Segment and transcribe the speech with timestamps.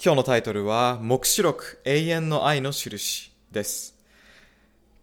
[0.00, 3.96] 今日のタイトルは、目視録永遠の愛の印です。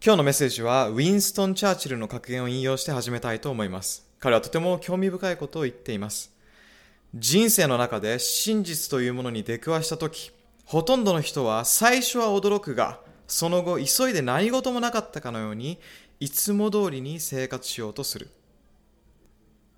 [0.02, 4.06] 今日のメッセージは、ウィンストン・チャーチルの格言を引用して始めたいと思います。
[4.20, 6.32] 彼はとても興味深いことを言っています。
[7.14, 10.32] 人生の中で真実というものに出くわしたとき、
[10.64, 15.78] ほとんどの人は最初は驚くが、その後急いで何事もなかったかのように、
[16.20, 18.30] いつも通りに生活しようとする。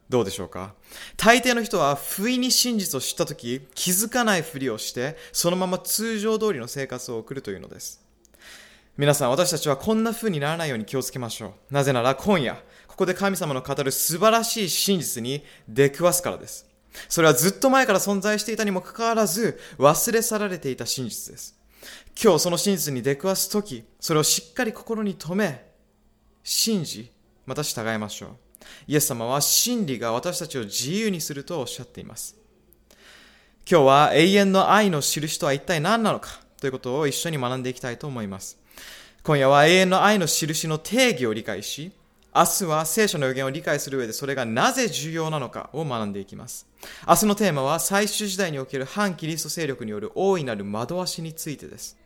[0.09, 0.75] どうでしょうか？
[1.17, 8.03] 大抵の人は不意に真実を知ったとき気づかないふりをしてそのまま通常通りの生活を送るというのです。
[8.97, 11.75] 皆さん私たちはこんな風にならないように気をつけましょう。
[11.75, 12.55] なぜなら今夜
[12.86, 16.67] ここで神様の語る素晴らしい真実に出くわすからです。
[17.09, 21.56] それはずっと前から存在していたにもかかわらず忘れ去られていた真実です。
[22.20, 25.70] 今日その真実に出くわすときそれをしっかり心に留め
[26.42, 27.12] 信じ
[27.47, 28.31] また従いましょう。
[28.86, 32.36] イエス様は真理が私たちを自由にするとおっしゃっています。
[33.70, 38.58] 今日は永遠の愛の印とは一体何なのかということを一緒に学んでいきたいと思います。
[39.22, 41.92] 今夜は永遠の愛の印の定義を理解し、
[42.34, 46.66] 明日は聖書の予言を理解する上でそれがなぜ重要なのかを学んでいきます。
[47.06, 51.98] 明日のテーマは最終時代における反キリスト勢力による大いなる惑わしについてです。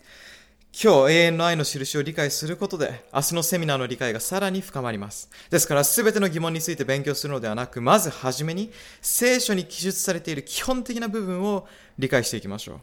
[0.75, 5.29] 今日永遠の愛の印を理解することで、明日のセミナーの理解がさらに深まります。
[5.51, 12.77] ですから、すべての疑問について勉強するのではなく、まずはじめに、聖書に記述されている基本的な部分を理解していきましょ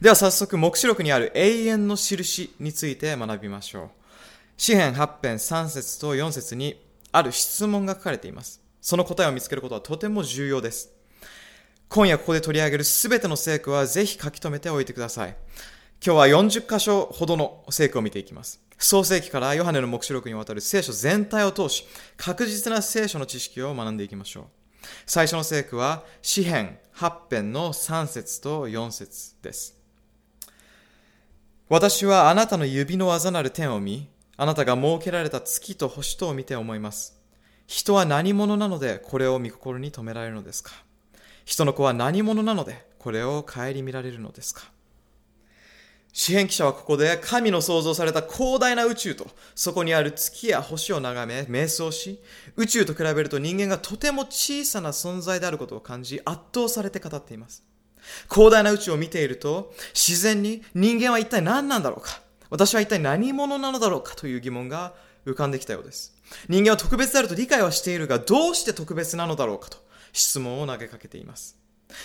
[0.00, 0.04] う。
[0.04, 3.90] では早速、目視録にある永遠の印について学びましょう。
[4.56, 8.60] 詩編8編3節と4節に、ある質問が書かれています。
[8.80, 10.90] その答えを見つけることはとても重要です。
[11.88, 15.36] 今夜ここで取り上げるすべての聖句はぜひ書き留めておいてください。
[16.02, 18.62] 今日は40箇所ほどの聖句を見ていきます。
[18.78, 24.44] 創世記からヨハネの目視録にわたる聖書全体を通し、確実な聖書の知識を学んでいきましょう。
[25.06, 29.78] 最初の聖句は、詩編8編の3節と4節です。
[31.70, 37.18] 私はあなたの指の技なる天を見、あなたが設けられた月と星とを見て思います。
[37.66, 40.72] 人は何者なのでこれを見心に留められるのですか？
[41.46, 44.64] 人の子は何者なのでこれを顧みられるのですか？
[46.16, 49.26] 詩篇記者はここで神の創造された広大な宇宙と
[49.56, 52.22] そこにある月や星を眺め瞑想し
[52.54, 57.64] 宇宙と比べると人間がとても小さな存在であることを感じ圧倒されて語っています。
[58.32, 64.94] 広大な宇宙を見ていると自然に人間は一体何なんだろうか私は一体何者なのだろうかという疑問が
[65.26, 66.14] 浮かんできたようです。
[66.48, 69.78] 人間は特別であると理解はしているがどうして特別なのだろうかと
[70.12, 71.58] 質問を投げかけています。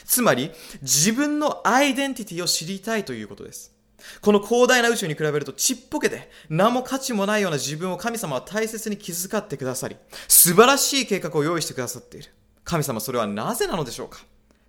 [0.03, 0.49] つまり
[0.81, 3.78] 自分のアイデンティティを知りたいということです。
[4.21, 9.95] この広大な宇宙に比べるとちっぽけで何も価値もないような自分を神様は大切に気遣ってくださり、
[10.27, 12.29] 素晴らしい計画を用意してくださっている。
[12.63, 14.19] 神様それはなぜなのでしょうか？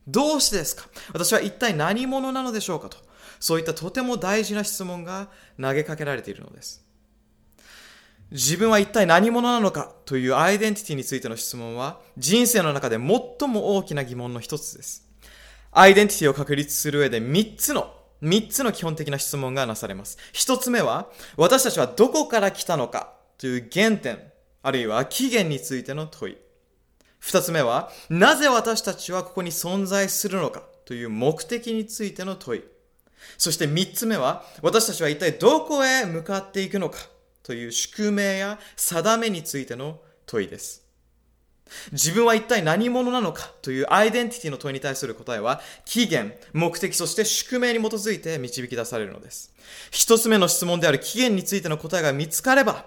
[0.08, 0.86] どうしてですか？
[1.12, 2.96] 私は一体何者なのでしょうかと、
[3.38, 5.28] そういったとても大事な質問が
[5.60, 6.84] 投げかけられているのです。
[8.30, 9.92] 自分は一体何者なのか？
[10.06, 15.06] というアイデンティティについての質問は人生の中で最も大きな疑問の一つです。
[15.72, 20.18] アイデンティティを確立する上で3つの三つの基本的な質問がなされます。
[20.32, 24.18] 一つ目は、私たちはどこから来たのかという原点、
[24.62, 26.36] あるいは起源についての問い。
[27.18, 32.64] 二つ目は、なぜ私たちはここに存在するのかという目的についての問い。
[33.36, 36.98] そして三つ目は、私たちは一体どこへ向かっていくのか
[37.42, 40.89] という宿命や定めについての問いです。
[41.92, 49.52] 自分は一体何者なのかというアイデンティティの問いに対する答えは、起源、目的、そして宿命に基づいて導き出されるのです。
[49.90, 52.84] 一つ目の質問である起源についての答えが見つかれば、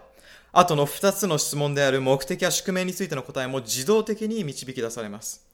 [0.51, 5.45] 後の二つの質問である目的や宿命についての答えも自動的に導き出されます。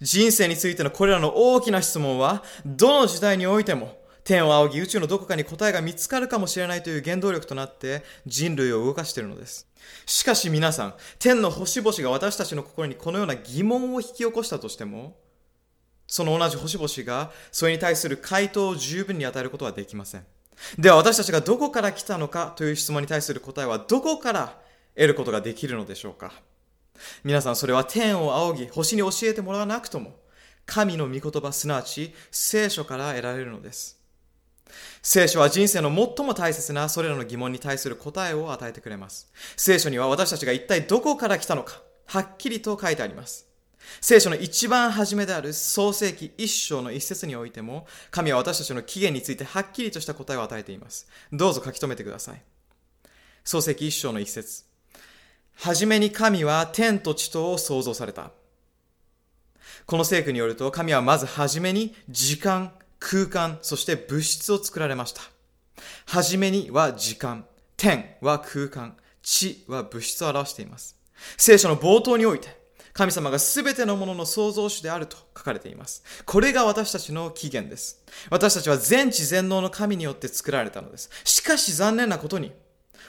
[0.00, 3.96] 人生についてのこれらの大きな質問は、どの時代においても
[4.28, 9.66] 天を仰ぎ宇宙のどこかに答えが見つかるかもしれないという原動力となって人類を動かしているのです。
[10.04, 15.16] しかし皆さん、天の星々が私たちの心にこのような疑問を引き起こしたとしても、
[16.06, 20.26] その同じ星々がそれに対する回答を十分に与えることはできません。
[20.78, 24.58] では私たちがどこから来たのかという質問に対する答えはどこから
[24.94, 26.32] 得ることができるのでしょうか？
[27.24, 30.16] 皆さんそれは天を仰ぎ星に教えてもらわなくとも
[30.66, 33.97] 神の御言葉すなわち聖書から得られるのです。
[35.10, 39.32] 聖書は人生の最も大切なそれらの疑問に対する答えを与えてくれます。
[39.56, 43.46] 聖書には私たちが一体どこから来たのか、はっきりと書いてあります。
[44.02, 51.08] 聖書の一番初めである創世記一章の一節においても、神は私たちの起源についてはっきりとした答えを与えています。
[51.32, 52.42] どうぞ書き留めてください。
[53.44, 54.64] 創世記一章の一節。
[55.54, 58.32] はじめに神は天と地とを創造された。
[59.86, 65.22] この聖句によると、神はまずはじめに時間、空間、そして物質を作られました。
[66.06, 67.46] はじめには時間、
[67.76, 70.96] 天は空間、地は物質を表しています。
[71.36, 72.58] 聖書の冒頭において、
[72.92, 76.02] 神様が全てのものの創造主であると書かれています。
[76.24, 78.04] これが私たちの起源です。
[78.30, 81.08] 私たちは全知全能の神によって作られたのです。
[81.24, 82.52] しかし残念なことに、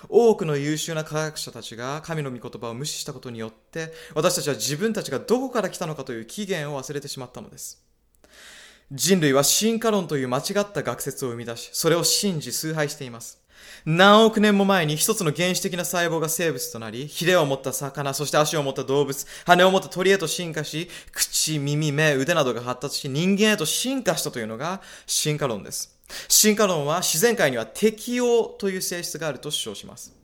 [0.08, 7.89] 多くの優秀な科学者たちが神の御言葉を無視したことによって、私たちは自分たちがどこから来たのかという起源を忘れてしまったのです。
[8.92, 13.40] 人類は進化論という間違った学説を生み出し、それを信じ崇拝しています。
[13.86, 25.96] 何億年も前に一つの原始的な細胞が生物となり、ヒレを持った魚、そして足を持った動物、羽を持った鳥へと進化し、口、耳、目、腕などが発達し、人間へと進化したというのが進化論です。
[26.28, 30.16] 進化論は自然界には適応という性質があると主張します。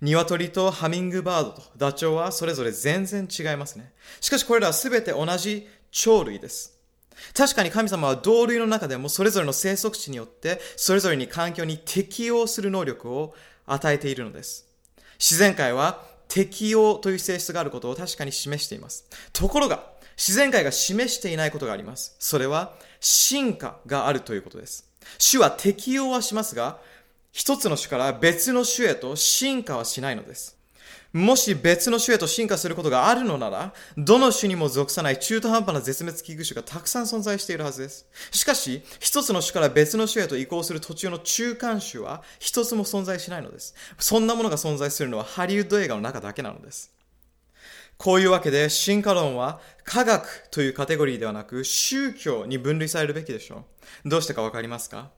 [0.00, 3.92] 鶏とハミングバードとダチョウはそれぞれ全然違いますね。
[4.20, 6.75] しかしこれらは全て同じ鳥類です。
[7.34, 13.34] 確かに神様は同類の中でもそれぞれの生息地によってそれぞれに環境に適応する能力を
[13.66, 14.66] 与えているのです。
[15.18, 19.06] 自然界は適応という性質があることを確かに示しています。
[19.32, 19.84] ところが、
[20.16, 22.16] 自然界が示していないことがあります。
[22.18, 24.88] それは進化があるということです。
[25.18, 26.78] 種は適応はしますが、
[27.32, 30.55] 一つの種から別の種へと進化はしないのです。
[31.16, 38.06] もし別の種へと進化することがあるのなら、どの種にも属さない中途半端な絶滅危惧種がたくさん存在しているはずです。
[38.30, 43.74] しかし、一つの種から別の種へと移行する途中の中間種は一つも存在しないのです。
[43.98, 46.92] そんなものが存在するのはハリウッド映画の中だけなのです。
[47.96, 53.64] こういうわけで進化論は科学というカテゴリーではなく宗教に分類されるべきでしょ
[54.04, 54.08] う。
[54.10, 55.10] どうしてかわかりますか？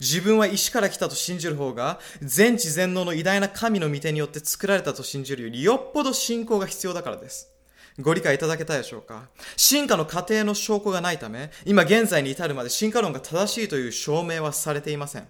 [0.00, 7.50] 自分は石から来たと信じる方が、全知全能の偉大な神の御手によって作られたと信じるより、よっぽど信仰が必要だからです。
[8.00, 9.28] ご理解いただけたでしょうか？
[9.56, 15.26] 進化の過程の証拠がないため、今現在に至るまで進化論が正しいという証明はされていません。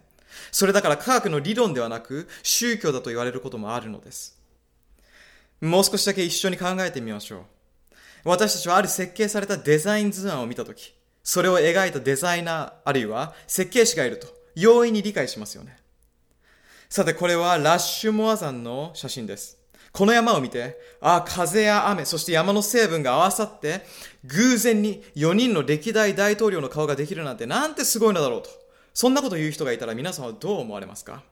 [0.53, 4.39] それだから科学の理論ではなく、宗教だと言われることもあるのです。
[5.63, 7.41] もう少しだけ一緒に考えてみましょう。
[8.25, 10.95] 私たちはある設計されたデザイン図案を見たとき、
[11.25, 14.29] それを描いたデザイナー、あるいは設計士がいると、
[14.61, 15.77] 容易に理解しますよね。
[16.89, 19.59] さて、これはラッシュモア山の写真です。
[19.93, 23.85] この山を見て、ああ、風や雨、そして山の成分が合わさって、
[24.25, 28.51] 偶然に4人の歴代大統領の顔ができるなんて、なんてすごいのだろうと。
[28.95, 31.23] そんなこと言う人がいたら皆さんはどう思われますか？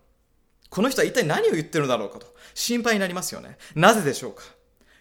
[0.70, 3.56] この人は一体何を言ってるのだろうかと心配になりますよね。
[3.75, 4.43] なぜでしょうか？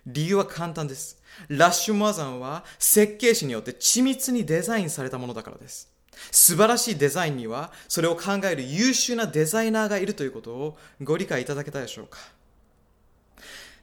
[0.08, 1.22] 理由は簡単です。
[1.48, 5.92] ラッシュモア山は設計士によって緻密にデザインされたものだからです。
[6.32, 12.20] 素晴らしいデザインにはそれを考える優秀なデザイナーがいるということをご理解いただけたでしょうか？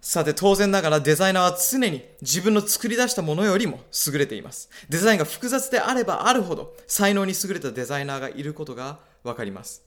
[0.01, 4.69] さて当然ながらデザイナーは常に自分の作り出したものよりも優れています。
[4.89, 9.85] デザインが複雑であればあるほど才能に優れたデザイナーがいることがわかります。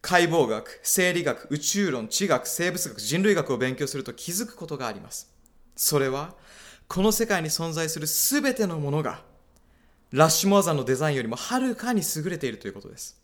[0.00, 5.30] 解剖学、生理学、宇宙論、地学、生物学、人類学を勉強すると気づくことがあります。
[5.76, 6.34] それは、
[6.88, 9.22] この世界に存在するすべてのものが
[10.12, 13.20] ラッシュモア山のデザインよりもはるかに優れているということです。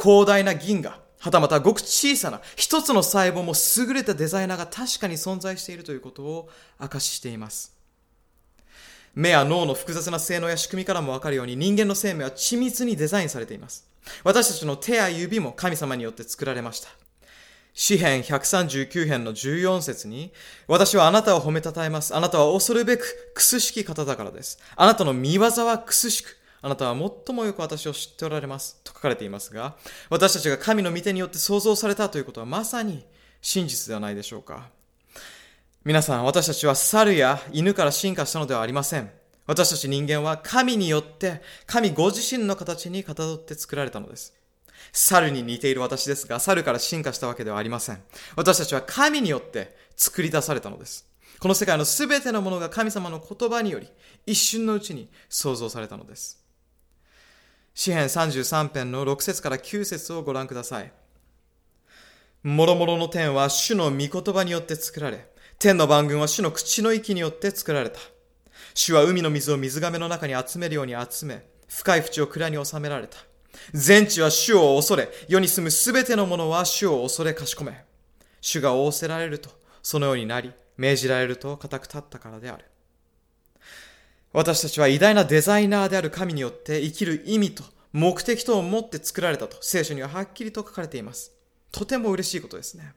[0.00, 3.54] 広大な銀河、はたまたごく小さな一つの細胞も
[3.86, 6.48] 優れたデザイナーが確かに存在しているということを
[6.80, 7.74] 明かししています。
[9.14, 13.88] 目や脳の複雑な性能や仕組みからもわかるように人間の生命は緻密にデザインされています。
[14.22, 16.90] 私たちの手や指も神様によって作られました。
[17.78, 20.32] 詩編139編の14節に、
[20.66, 22.16] 私はあなたを褒めたたえます。
[22.16, 24.58] あなたは恐るべく、くすしき方だからです。
[24.76, 28.80] あなたの見業はくすしく、あなたは最もよく私を知っておられます。
[28.82, 29.76] と書かれていますが、
[30.08, 33.04] 私たちが神の御手によって創造されたということはまさに
[33.42, 34.70] 真実ではないでしょうか。
[35.84, 39.10] 皆さん、私たちは猿や犬から進化したのではありません。
[39.46, 44.32] 私たち人間は神によって、神ご自身の形にかたどって作られたのです。
[44.98, 48.02] 猿に似ている私ですが、猿から進化したわけではありません。
[48.34, 51.06] 私たちは神によって作り出されたのです。
[51.38, 53.90] この世界のすべてのものが神様の言葉により、
[54.24, 56.42] 一瞬のうちに創造されたのです。
[57.74, 60.90] 詩編33編の6節から9節をご覧ください。
[62.42, 67.98] もろもろの天は主の御言葉によって作られ、天の番群は主の口の息によって作られた。
[68.72, 73.18] 主は海の水を水亀の中に集めるように集め、深い淵を蔵に収められた。
[73.72, 77.84] 全地は主を恐れ、世に住むすべてのものは主を恐れかしこめ。
[78.40, 79.50] 主が仰せられると、
[79.82, 82.64] そのようになり、命じられると固く立ったからである。
[84.32, 91.32] 私たちは偉大なデザイナーである神によって生きる意味と目的とを持って作られたと聖書にははっきりと書かれています。
[91.72, 92.92] とても嬉しいことですね。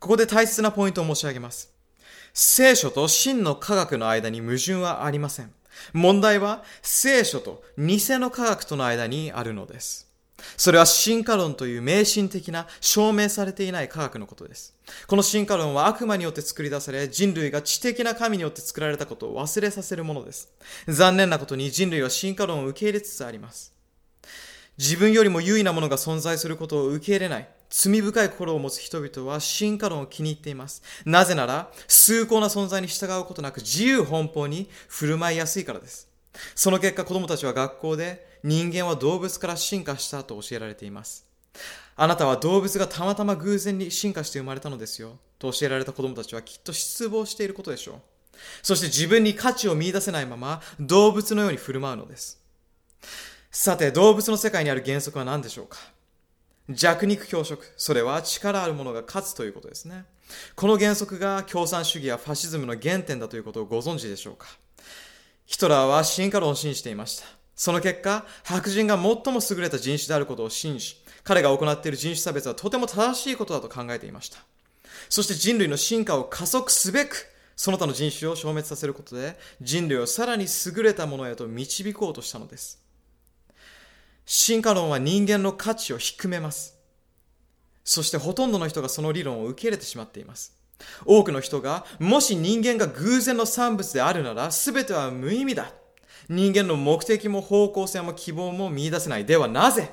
[0.00, 1.72] ここで大切なポイントを申し上げます。
[2.32, 5.52] 聖書と真の科学の間に矛盾はありません。
[5.92, 10.04] 問題は聖書と偽の科学との間にあるのです。
[10.56, 14.74] それは進化論という迷信的な証明されていない科学のことです。
[15.06, 20.48] この進化論は悪魔によって作り出され、人類が知的な神によって作られたことを忘れさせるものです。
[20.86, 23.72] 残念なことに人類は進化論を受け入れつつあります。
[24.76, 27.48] 自分よりも優位なものが存在することを受け入れない。
[27.76, 30.80] 罪深い心を持つ人々は進化論を気に入っています。
[31.04, 36.08] なぜなら、崇高な存在に従うことなく自由奔放に振る舞いやすいからです。
[36.54, 41.26] その結果、子供たちは学校で人間は動物から進化したと教えられています。
[41.96, 45.18] あなたは動物がたまたま偶然に進化して生まれたのですよ。
[45.40, 47.96] と教えられた子供たちはきっと失望していることでしょう。
[48.62, 52.40] そして自分に価値を見出せないまま動物のように振る舞うのです。
[53.50, 55.78] さて、動物の世界にある原則は何でしょうか？
[56.68, 57.72] 弱肉強食。
[57.76, 60.04] それは力ある者が勝つということですね。
[60.54, 64.46] この原則が共産主義やファシズムの原点だということをご存知でしょうか
[65.46, 67.26] ヒトラーは進化論を信じていました。
[67.54, 74.38] その結果、白人が最も優れた人種であることを信じ、彼が行っている人種差別はとても正しいことだと考えていました。
[75.08, 82.83] そして人類の進化を加速すべく、その他の人種を消滅させることで、人類をさらに優れたものへと導こうとしたのです。
[84.26, 86.78] 進化論は人間の価値を低めます。
[87.84, 90.56] そしてほとんどの人がその理論を受け入れてしまっています。
[91.04, 95.72] 多くの人が、もし人間が偶然の産物であるなら、全ては無意味だ。
[96.28, 99.26] 人間の目的も方向性も希望も見出せない。
[99.26, 99.92] ではなぜ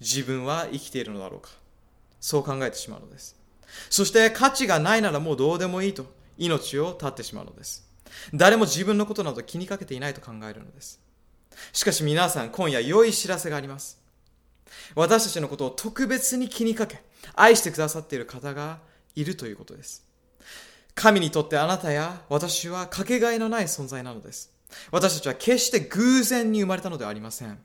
[0.00, 1.50] 自分は生きているのだろうか。
[2.20, 3.36] そう考えてしまうのです。
[3.90, 6.06] そして価値がないならもうどうでもいいと
[6.38, 7.88] 命を絶ってしまうのです。
[8.32, 11.00] 誰も自分のことなど気にかけていないと考えるのです。
[11.72, 14.00] しかし皆さん、今夜良い知らせがあります。
[14.94, 17.02] 私たちのことを特別に気にかけ、
[17.34, 18.78] 愛してくださっている方が
[19.14, 20.04] いるということです。
[20.94, 24.52] 神にとってあなたや私はかけがえのない存在なのです。
[24.90, 27.58] 私たちは決して偶然に生まれたのではありません。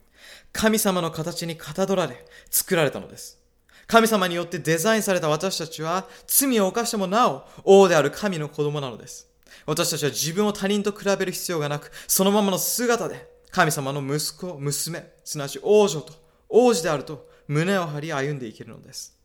[0.52, 3.40] 神様の形にかたどられ、作られたのです。
[3.88, 9.28] 神様によってデザインされた私たちは、罪を犯してもなお、王である神の子供なのです。
[9.66, 16.14] 私たちは自分を他人と比べる必要がなく、そのままの姿で、神様の息子、娘、すなわち王女と
[16.48, 19.18] 王子であると胸を張り歩んでいけるのです。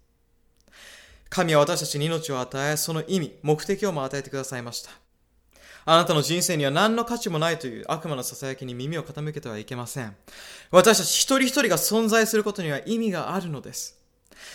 [1.29, 4.91] 神は私たちに命を与え、その意味、目的をも与えてくださいました。
[5.85, 10.17] あなたの人生には何の価値もないという悪魔の囁きに耳を傾けてはいけません。
[10.71, 14.01] 私たち一人一人が存在することには意味があるのです。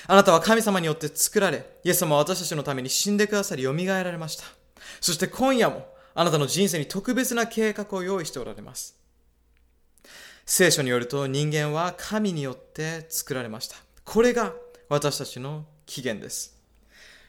[0.08, 4.46] あなたは神様によって作られ、イエス様は私たちのために死んでくださり蘇られました。
[5.02, 8.97] そして今夜もあなたの人生に特別な計画を用意しておられます。
[10.50, 13.76] 聖書によると人間は神によって作られました。
[14.06, 14.54] これが
[14.88, 16.58] 私たちの起源です。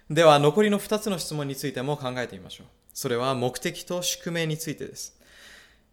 [0.08, 2.66] では残りの2つの質問についても考えてみましょう。
[2.94, 5.20] それは目的と宿命についてです。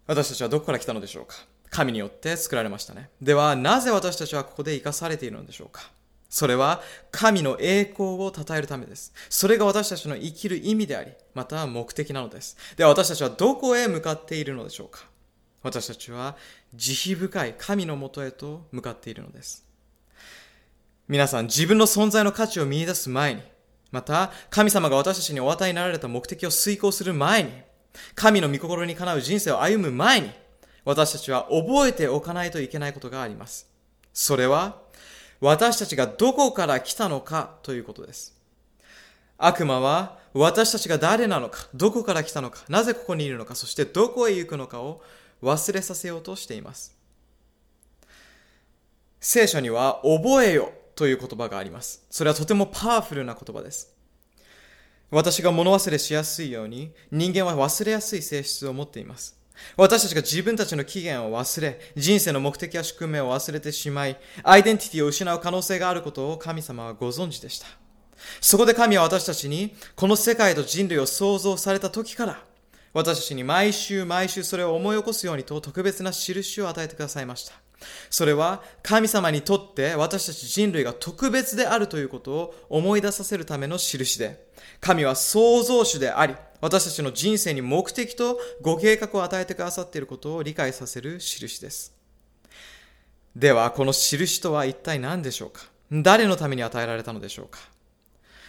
[0.05, 1.37] 私たちはどこから来たのでしょうか？
[1.71, 3.09] 神によって作られましたね。
[3.19, 5.81] では、なぜ私たちはここで生かされているのでしょうか？
[6.29, 9.11] それは神の栄光を称えるためです。
[9.31, 12.55] それが私たちの生きる意味であり、また目的なのです。
[12.77, 15.07] では私たちはどこへ向かっているのでしょうか？
[15.63, 16.35] 私たちは
[16.77, 19.65] 慈悲深い神のもとへと向かっているのです。
[21.07, 23.41] 皆さん、自分の存在の価値を見出す前に、
[23.91, 27.51] また、神様が私たちにお与えになられた目的を遂行する前に、
[28.15, 30.31] 神の御心にかなう人生を歩む前に、
[30.83, 33.67] 私たちは覚えておかないといけないことがあります。
[34.13, 34.81] それは、
[35.41, 38.35] 私たちがどこから来たのかということです。
[39.37, 45.01] 悪魔は私たちが誰なのか、どこから来たのか、なぜここにいるのか、そしてどこへ行くのかを
[45.41, 46.95] 忘れさせようとしています。
[49.19, 52.05] 聖書には覚えよという言葉があります。
[52.09, 53.93] それはとてもパワフルな言葉です。
[55.11, 59.37] 私が物忘れしやすいように人間は忘れやすい性質を持っています。
[59.77, 67.67] 私たちが自分たちの起源を忘れ、人生の目的や宿命を忘れてしまい、アイデンティティを失う可能性があることを神様はご存知でした。
[68.41, 72.43] そこで神は私たちに、この世界と人類を創造された時から、
[72.95, 77.53] 私たちに毎週毎週それを思い起こすようにと特別な印を与えてくださいました。
[78.09, 84.47] それは神様にとって私たち人類が特別であるということを思い出させるための印で、
[84.79, 91.93] 神は創造主であり、私たちの人生に目的とご計画を与えてくださっていることを理解させる印です。
[93.35, 95.63] では、この印とは一体何でしょうか？
[95.91, 97.59] 誰のために与えられたのでしょうか？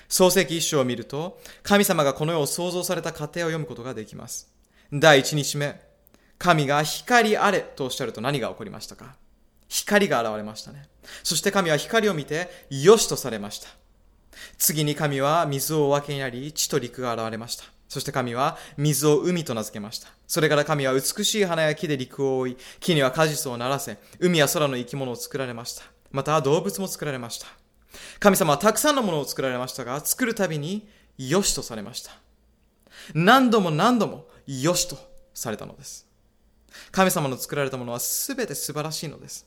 [0.09, 4.53] 創世記一章を見ると、神様がこの世を創造された過程を読むことができます。
[4.93, 5.81] 第一日目、
[6.39, 9.17] 神が光あれとおっしゃると何が起こりましたか？
[9.69, 10.85] 光が現れましたね。
[11.23, 13.69] そして神は光を見て、よしとされました。
[14.59, 17.65] 次に神は水をお分けになり、地と陸が現れました。
[17.89, 20.09] そして神は水を海と名付けました。
[20.27, 25.85] それから神は美しい花や木で陸を覆い、木には果実をならせ、海や空の生き物を作られました。
[26.13, 27.47] また動物も作られました。
[28.19, 30.89] 神様はたくさんのものを作られましたが、作るたびに
[31.19, 32.13] 良しとされました。
[33.15, 34.97] 何度も何度も良しと
[35.35, 36.07] されたのです。
[36.91, 39.47] 神様の作られたものは全て素晴らしいのです。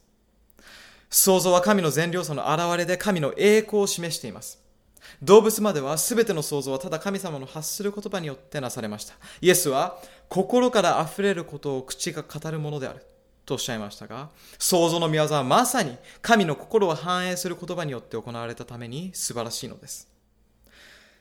[1.09, 4.59] 創造は神の善良さの現れで神の栄光を示しています。
[5.23, 9.15] 動物までは全ての創造はただ神様の発する言葉によってなされました。
[9.41, 13.05] イエスは心から溢れることを口が語るものである
[13.49, 20.07] とおっしゃいましたが、創造の御業はまさに神の心を反映する言葉によって行われたために素晴らしいのです。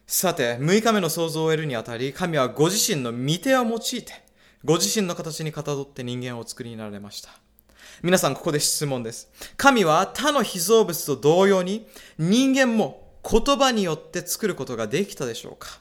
[0.07, 4.23] さて、6日目の創造を得るにあたり、神はご自身の御手を用いて、
[4.65, 7.31] ご自身の形にかたどって人間をお作りになられました。
[8.03, 9.29] 皆さん、ここで質問です。
[9.57, 11.87] 神は他の被造物と同様に
[12.19, 15.81] 人間も言葉によって作ることができたでしょうか？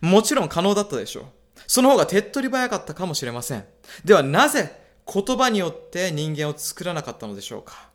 [0.00, 1.24] もちろん可能だったでしょう。
[1.70, 3.64] その方が手っ取り早かったかもしれません。
[4.04, 7.90] ではなぜ言葉によって人間を作らなかったのでしょうか？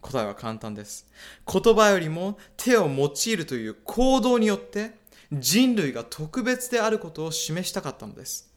[0.00, 1.06] 答えは簡単です。
[1.46, 4.90] 言葉よりも手を用いるという行動によって
[5.32, 8.50] 人類が特別であることを示したかったのです。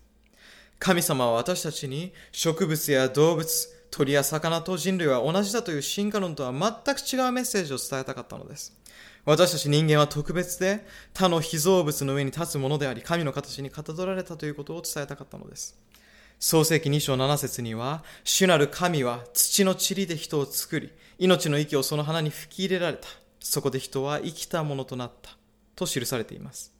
[0.80, 8.76] 神様は私たちに植物や動物、鳥や魚と人類は同じだという進化論とは全く違うメッセージを伝えたかったのです。
[9.28, 15.78] 私たち人間は特別で他の被造物の上に立つものであり、神の形にかたどられたということを伝えたかったのです。
[16.40, 23.10] 創世記2章7節には、主なる神は土の塵で人を作り、命の息をその花に吹き入れられた。
[23.42, 25.32] そこで人は生きたものとなった。
[25.76, 26.74] と記されています。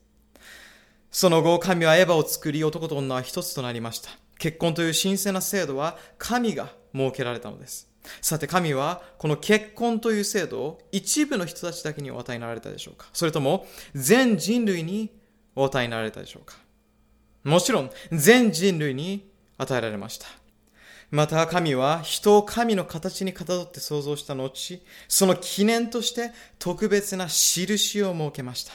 [1.10, 4.08] その後、神はエヴァを作り、男と女は一つとなりました。
[4.38, 7.87] 結婚という神聖な制度は神が設けられたのです。
[8.20, 13.06] さて神はこの結婚という制度を一部の人たちだけにお与えになられたでしょうか？
[13.12, 15.10] それとも全人類に
[15.54, 16.56] お与えになられたでしょうか？
[17.44, 20.26] もちろん全人類に与えられました。
[21.10, 28.72] また神は人を神の形にかたどって創造した後、その記念として特別な印を設けました。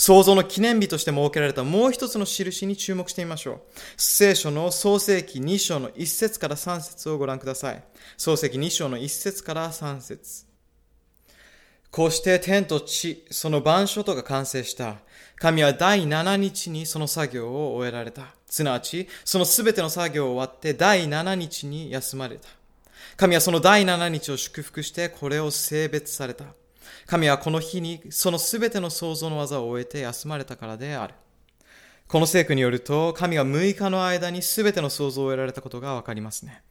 [0.00, 3.60] 創造の記念日として設けられたもう一つの印に注目してみましょう。
[3.98, 7.84] 聖書の創世記2章の1節から3節をご覧ください。
[8.16, 10.46] 創世記2章の1節から3節
[11.90, 14.96] こうして天と地、その板書とが完成した。
[15.36, 18.22] 神は第7日にその作業を終えられた。
[18.46, 22.48] すなわち、そのすべての作業を終わって第7日に休まれた。
[23.18, 26.46] 神はその第7日を祝福してこれを性別された。
[27.10, 31.14] 神はこの日にそのすべての創造の技を終えて休まれたからである。
[32.06, 36.62] この聖句によると、神が6日の間にすべての創造を得られたことがわかりますね。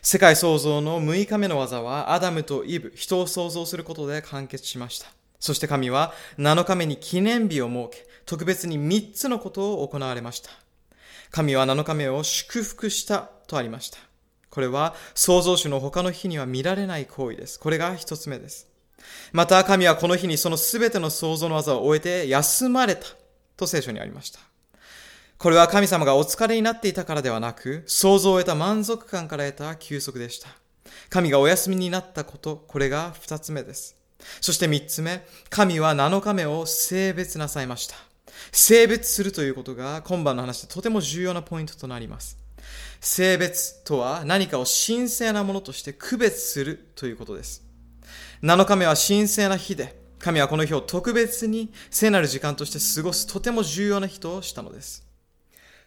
[0.00, 5.08] 世界創造の6日目の技は、アダムとイブ、人を創造することで完結しました。
[5.40, 10.50] そして神は7日目に記念日を設け、特別に3つのことを行われました。
[11.32, 13.98] 神は7日目を祝福したとありました。
[14.48, 17.58] これは創造主の他の日には見られない行為です。
[17.58, 18.67] これが1つ目です。
[19.32, 23.06] また神はこの日にそのすべての創造の技を終えて休まれた
[23.56, 24.40] と聖書にありました。
[25.38, 30.48] これは神様がお疲れになっていたからではなく、創造を得た満足感から得た休息でした。
[31.10, 33.96] 神がお休みになったこと、これが二つ目です。
[34.40, 37.94] そして三つ目、神は7日目を性別なさいました。
[38.50, 42.36] 性別するということが今晩の話でとても重要なポイントとなります。
[43.00, 47.67] 性別とは何かを神聖なものとして区別するということです。
[48.42, 55.04] 7日目は神聖な日で、神はこの日を特別に聖なる時間として過ごすとても重要な日としたのです。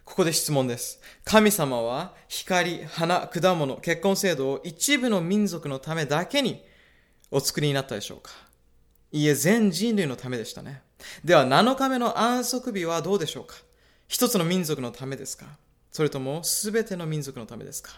[0.04, 1.00] ここで質問です。
[1.24, 6.62] 神様は光、花、果物、結婚制度を一部の民族のためだけに
[7.30, 8.32] お作りになったでしょうか
[9.14, 10.82] いえ、全人類のためでしたね。
[11.24, 13.56] では7日目の安息日はどうでしょうか
[14.08, 15.46] 一つの民族のためですか
[15.92, 17.92] それとも全ての民族のためですか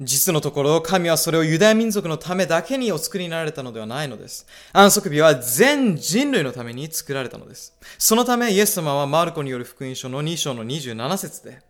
[0.00, 4.44] 実のところ、神はそれをユダヤ民族のためだけにお作りになられたのではないのです。
[4.72, 7.72] 安息日は全人類のために作られたのです。
[7.96, 11.60] そのため、イエス様はマルコによる福音書の2章の27節で、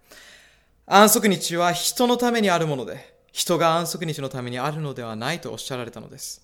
[0.86, 6.40] 安息日は人のためにあるもので、人が安息日のためにあるのではないとおっしゃられたのです。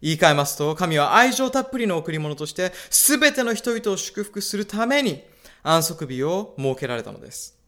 [0.00, 5.22] 言い換えますと、神は愛情たっぷりの贈り物として、すべての人々を祝福するために
[5.62, 7.59] 安息日を設けられたのです。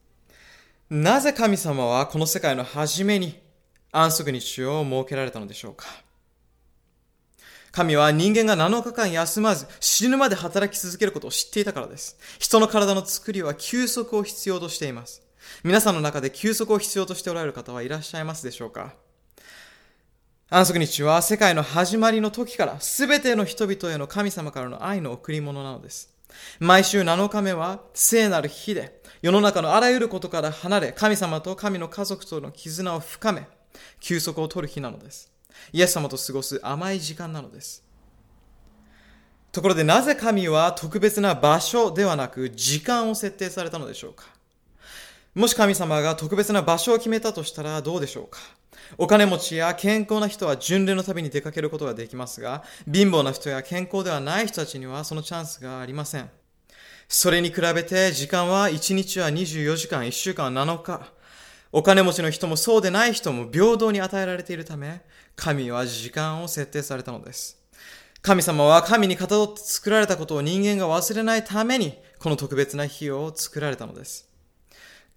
[0.94, 3.40] なぜ神様はこの世界の初めに
[3.92, 5.86] 安息日を設けられたのでしょうか？
[7.70, 12.18] 神は人間が7日間休まず死ぬまで働き続けることを知っていたからです。
[12.38, 15.22] 人の体の作りは休息を必要としています。
[15.64, 18.92] 皆さんの中で休息を必要としておられる方はいらっしゃいますでしょうか？
[20.50, 26.11] 安息日は世界の始まりの時から全ての人々への神様からの愛の贈り物なのです。
[26.60, 33.46] 毎週7日目は聖なる日で、世の中のあらゆることから離れ、神様と神の家族との絆を深め、
[34.00, 35.30] 休息を取る日なのです。
[35.72, 37.84] イエス様と過ごす甘い時間なのです。
[39.52, 44.24] ところでなぜ神は特別な場所ではなく時間を設定されたのでしょうか？
[45.34, 48.38] もし神様が特別な場所を決めたとしたらどうでしょうか？
[48.98, 56.30] お金持ちや健康な人は巡礼の旅に出かけることができますが、貧乏な人や健康ではない人たちにはそのチャンスがありません。
[57.08, 61.12] それに比べて時間は1日は24時間、1週間は7日。
[61.74, 65.00] お金持ちの人もそうでない人も平等に与えられているため、
[65.36, 67.58] 神は時間を設定されたのです。
[68.20, 74.28] 神様は神に片取って作られたことを人間が忘れないために、この特別な日を作られたのです。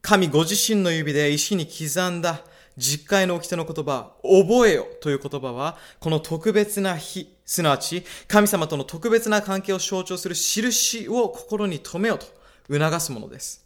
[0.02, 2.42] 神ご自身の指で石に刻んだ
[2.78, 12.26] 実会の掟の言葉、覚えよという言葉は、この特別な日、すなわち神様との特別な関係を象徴する印を心に留めよと
[12.68, 13.66] 促すものです。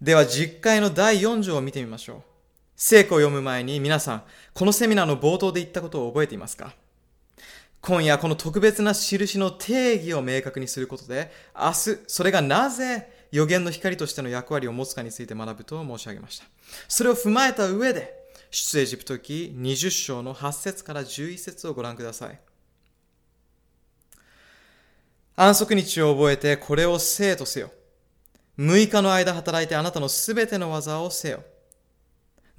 [0.00, 2.22] では実会の第4条を見てみましょう。
[2.74, 4.22] 聖句を読む前に皆さん、
[4.54, 6.74] このセミナーの冒頭で言ったことを覚えていますか？
[7.80, 16.44] 今夜この特別な印の定義を明確にすることで、明日それがなぜ予言の光としての役割を持つかについて学ぶと申し上げました。
[16.88, 18.21] それを踏まえた上で、
[18.54, 22.38] 出エジプト記20章の8節から11節をご覧ください。
[25.34, 27.70] 安息日を覚えてこれを生とせよ。
[28.58, 31.42] 6日の間働いてあなたのすべての技をせよ。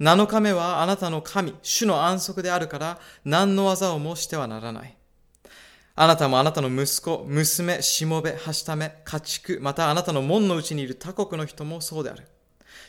[0.00, 4.96] 7日目はあなたの神、主の安息であるから何の技をもしてはならない。
[5.94, 12.26] あなたもあなたの息子、娘、しもべ、はしため、家畜、またあなたの門のうちにいる他国の人もそうである。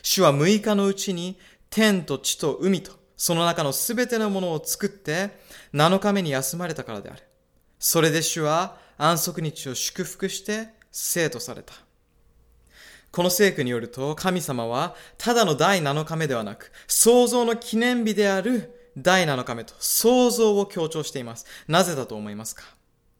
[0.02, 1.38] 主は6日のうちに
[1.70, 5.38] 天と地と海と、その中のすべてのものを作って、
[5.74, 7.22] 7日目に休まれたからである。
[7.78, 11.74] それで主は安息日を祝福して生とされた。
[13.12, 21.46] この聖句によると、神様はただの第7日目ではなく、創造の記念日である第7日目と創造を強調しています。
[21.68, 22.62] なぜだと思いますか？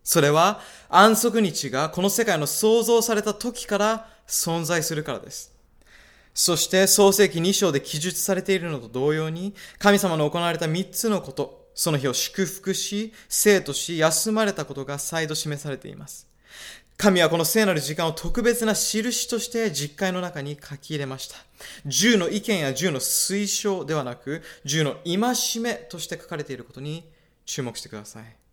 [0.05, 5.53] それは安息日がこの世界の創造された時から存在するからです。
[6.37, 16.29] そして創世記2章で記述されているのと同様に、神様の行われた3つのこと、その日を祝福し、生とし、休まれたことが再度示されています。
[16.99, 21.37] 神はこの聖なる時間を特別な印として実会の中に書き入れました。
[21.87, 27.11] 10の意見や10の推奨ではなく、10の戒めとして書かれていることに
[27.46, 28.46] 注目してください。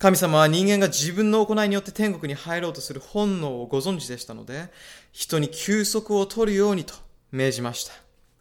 [0.00, 4.70] 神様は人間が自分の行いによって天国に入ろうとする本能をご存知でしたので、
[5.12, 6.94] 人に休息を取るようにと
[7.30, 7.92] 命じました。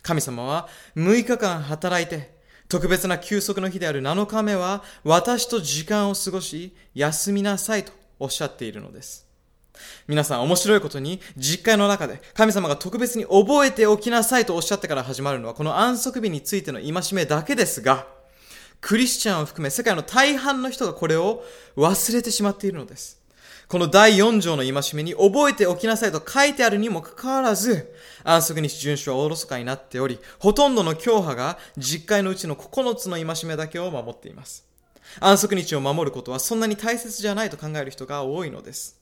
[0.02, 2.34] 神様は6日間働いて、
[2.70, 9.28] 特別な休息の日である7日目は私と時間を過ごし、休みなさいとおっしゃっているのです。
[10.08, 18.08] 皆さん面白いことに実会の中で神様が特別に覚えておきなさいとおっしゃってから始まるのはこの安息日についての戒めだけですが、
[18.82, 21.44] クリスチャンを含め世界の大半の人がこれを
[21.76, 23.20] 忘れてしまっているのです。
[23.68, 34.66] この第4条の戒めに覚えておきなさいと書いてあるにもかかわらず、安息日遵守はおろそかになっており、ほとんどの教派が実会のうちの9つの戒めだけを守っています。
[35.20, 39.00] 安息日を守ることはそんなに大切じゃないと考える人が多いのです。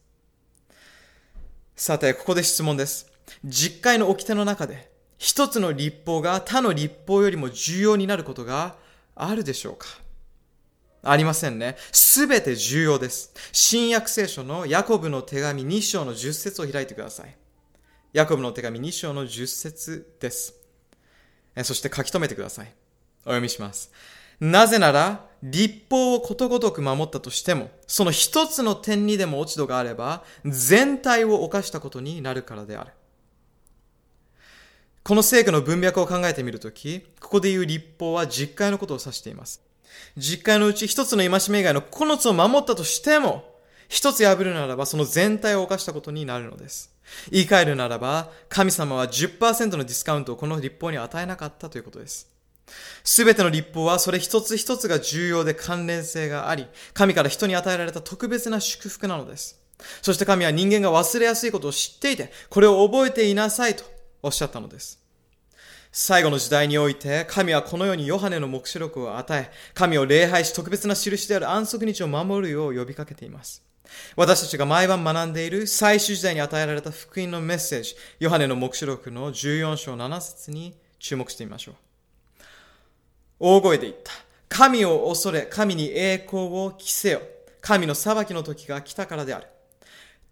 [1.77, 3.07] さて、ここで質問です。
[3.45, 8.75] 実会の掟の中で、一つの立法が他の立法よりも重要になることが
[9.17, 9.87] あるでしょうか？
[11.03, 11.77] ありませんね。
[11.91, 13.33] すべて重要です。
[13.51, 17.35] 新約聖書のヤコブの手紙2章の10節を開いてください。
[18.13, 20.55] ヤコブの手紙2章の10節です。
[21.63, 22.73] そして書き留めてください。
[23.21, 23.91] お読みします。
[24.39, 32.91] なぜなら、立法をことごとく守ったとしても、その一つの点にでも落ち度があれば、全体を犯したことになるからである。
[35.07, 39.61] この聖句の文脈を考えてみるとき、ここで言う立法は実会のことを指しています。
[40.17, 43.45] 実会のうち一つの戒め以外の9つを守ったとしても、
[43.87, 46.93] 一つ破るならばその全体を犯したことになるのです。
[47.31, 52.27] 言い換えるならば、神様は10%のディスカウントをこの立法に与えなかったということです。
[53.05, 59.57] すべての立法はそれ一つ一つが重要で関連性があり、神から人に与えられた特別な祝福なのです。
[60.01, 64.99] そして神は人間が忘れやすいことを知っていて、これを覚えていなさいとおっしゃったのです。
[65.91, 73.63] 最後の時代において、神はこのようにヨハネの目視録を与え、神を礼拝し特別な印である安息日を守るよう呼びかけています。
[74.15, 81.75] 私たちが毎晩学んでいる最終時代に与えられた福音のメッセージ、ヨハネの目視録の14章7節に注目してみましょう。
[83.39, 84.11] 大声で言った。
[84.49, 87.21] 神を恐れ、神に栄光を着せよ。
[87.61, 89.47] 神の裁きの時が来たからである。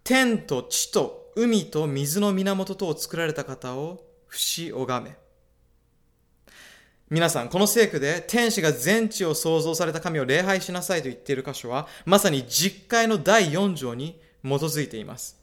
[0.04, 5.16] 天と地と海と水の源とを作られた方を不死拝め。
[7.10, 15.38] 皆さん、この聖句で天使が全地を創造された神を礼拝しなさいと言っている箇所は、まさに実会の第4条に基づいています。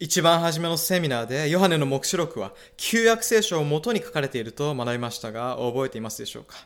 [0.00, 6.56] 一番初めのセミナーで、ヨハネの目視録は、旧約聖書を元に書かれていると学びましたが、覚えていますでしょうか？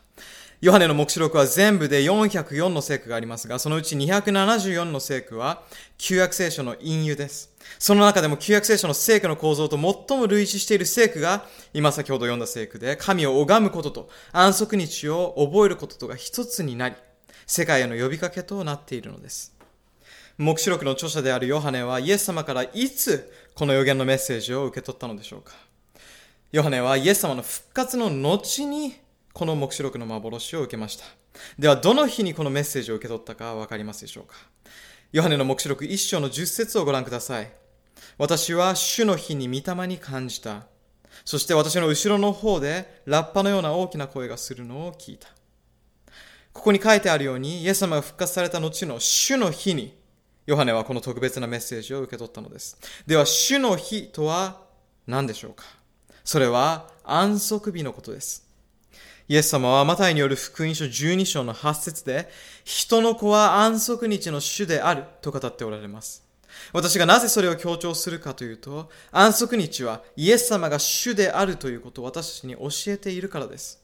[0.61, 5.63] ヨハネの目視録は全部で404の聖句がありますが、そのうち274の聖句は、
[5.97, 7.55] 旧約聖書の引用です。
[7.79, 16.95] その中でも旧約聖書の聖句の構造と最も類似している聖句が、今先ほど読んだ聖句で、神を拝むことと安息日を覚えることとが一つになり、
[17.47, 19.55] 世界への呼びかけとなっているのです。
[20.37, 25.53] 目視録の著者であるヨハネはイエス様からいつこの予言のメッセージを受け取ったのでしょうか
[26.51, 28.95] ヨハネはイエス様の復活の後に
[29.33, 31.05] この目視録の幻を受けました。
[31.57, 34.35] では、どの日にこのメッセージを受け取ったかわかりますでしょうか？
[35.11, 37.51] ヨハネの目視録一章の十節をご覧ください。
[38.17, 40.67] 私は主の日に御霊に感じた。
[41.25, 45.29] そして私の後ろの方でラッパのような大きな声がするのを聞いた。
[46.51, 49.97] ここに書いてあるように、イエス様が復活された後の主の日に、
[50.45, 52.77] ヨハネはこの特別なメッセージを受け取ったのです。
[53.05, 54.61] では、主の日とは
[55.07, 55.63] 何でしょうか？
[56.23, 58.48] それは安息日のことです。
[59.29, 62.27] イエス様はマタイによる福音書12章の8節で、
[62.63, 66.25] 人の子は安息日の主であると語っておられます。
[66.73, 73.79] 私がなぜそれを強調するかというと、安息日はイエス様が主であるということを私たちに教えているからです。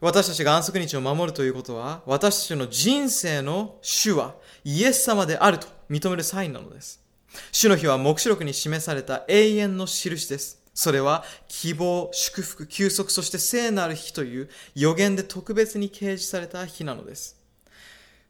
[0.00, 7.02] 私たちが安息日を守るということは、私たちの人生の主はイエス様であると認めるサインなのです。
[7.50, 10.57] 主の日は目視録に示された永遠の印です。
[10.78, 17.36] それは希望、祝福、休息、そして聖なる日という予言で特別に掲示された日なのです。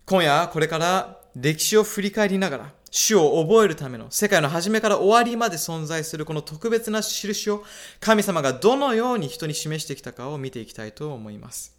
[0.06, 7.64] 今夜これから歴史を振り返りながら主を覚えるための世界の初めから終わりまで存在するこの特別な印を
[8.00, 11.76] 神様がどのように人に示してきたかを見ていきたいと思います。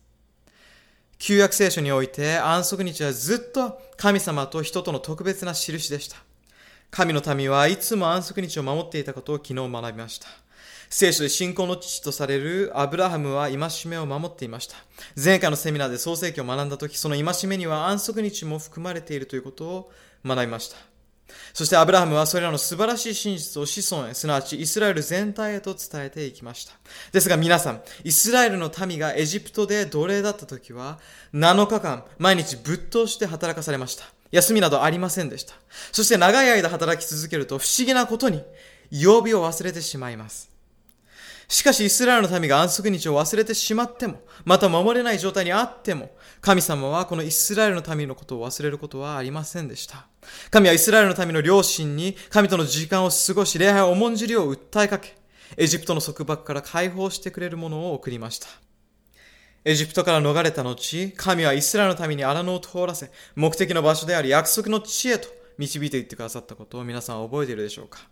[1.17, 6.17] 旧約聖書において安息日はずっと神様と人との特別な印でした。
[6.91, 10.27] 神の民はいつも安息日を守っていたことを昨日学びました。
[10.89, 14.75] 聖書で信仰の父とされるアブラハムは戒めを守っていました。
[15.15, 19.91] 前回のセミナーで創世記を学んだ時、その戒めには安息日も含まれているということを
[20.25, 20.77] 学びました。
[21.53, 26.73] そしてアブラハムはそれらの素晴らしい真実を子孫へ、すなわちイスラエル全体へと伝えていきました。
[27.11, 30.97] ですが皆さん、イスラエルの民がエジプトで奴隷だった時は、
[31.35, 34.05] 7日間毎日ぶっ通して働かされました。
[34.31, 35.53] 休みなどありませんでした。
[35.91, 38.43] そして長い間働き続けると不思議なことに、
[38.89, 40.48] 曜日を忘れてしまいます。
[41.49, 50.05] しかしイスラエルの民が安息日を忘れてしまっても、また守れない状態にあっても、神様はこのイスラエルの民のことを忘れることはありませんでした。
[50.51, 55.15] 神はイスラエルの民の両親に神との時間を過ごし、礼拝を重んじるよう訴えかけ、
[55.57, 58.47] エジプトの束縛から解放してくれるものを送りました。
[59.65, 68.07] エジプトから逃れた後、神はイスラエルの民に荒野を通らせ、目的の場所であり約束の地へと導いていってくださったことを皆さん覚えているでしょうか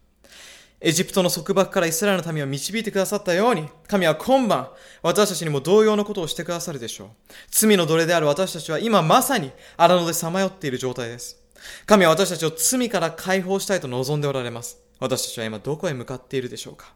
[0.79, 4.69] エジプトの束縛からイスラエルの民を導いてくださったように、神は今晩、
[5.01, 7.07] 私たちにも同様のことをしてくださるでしょう。
[7.49, 11.41] 罪の奴隷である私たちは今まさに荒野でさまよっている状態です。
[11.87, 14.77] 神は私たちを罪から解放したいと望んでおられます。
[14.99, 16.93] 私たちは今どこへ向かっているでしょうか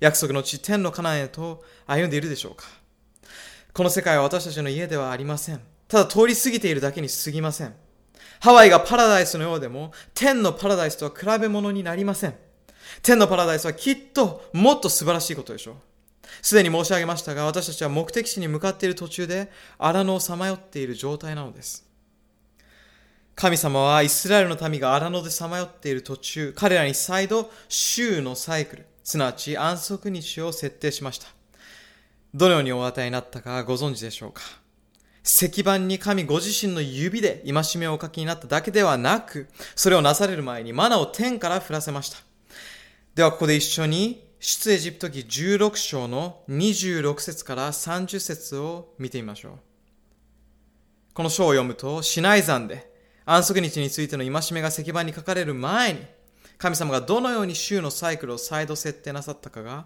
[0.00, 2.64] 約束の地、天のカナンへと歩んでいるでしょうか
[3.74, 5.60] この世界は私たちの家ではありません。
[5.86, 7.74] ただ通り過ぎているだけに過ぎません。
[8.40, 12.34] ハワイがパラダイスのようでも、天のパラダイスとは比べ物になりません。
[13.00, 15.74] 天のパラダイスはきっともっと素晴らしいことでしょう。
[16.42, 21.86] すでに申し上げましたが、私たちは目的地に向かっている途中で荒野をさまよっている状態なのです。
[23.34, 31.28] 神様はイスラエルの民が荒野でさまよっている途中、彼らに再度週のサイクル、すなわち安息日を設定しました。
[32.34, 34.42] どのようにお与えになったかご存知でしょうか
[35.24, 42.18] 石板に神ご自身の指で戒めをお書きになっただけではなく、それをなされる前にマナを天から降らせました。
[43.14, 49.52] ではここで一緒に出エジプト記16章の26節から30節を見てみましょう。
[51.12, 52.90] この章を読むと、シナイ山で
[53.26, 56.00] 安息日についての戒めが石板に書かれる前に、
[56.56, 59.84] 神様がどのように週のサイクルを再度設定なさったかが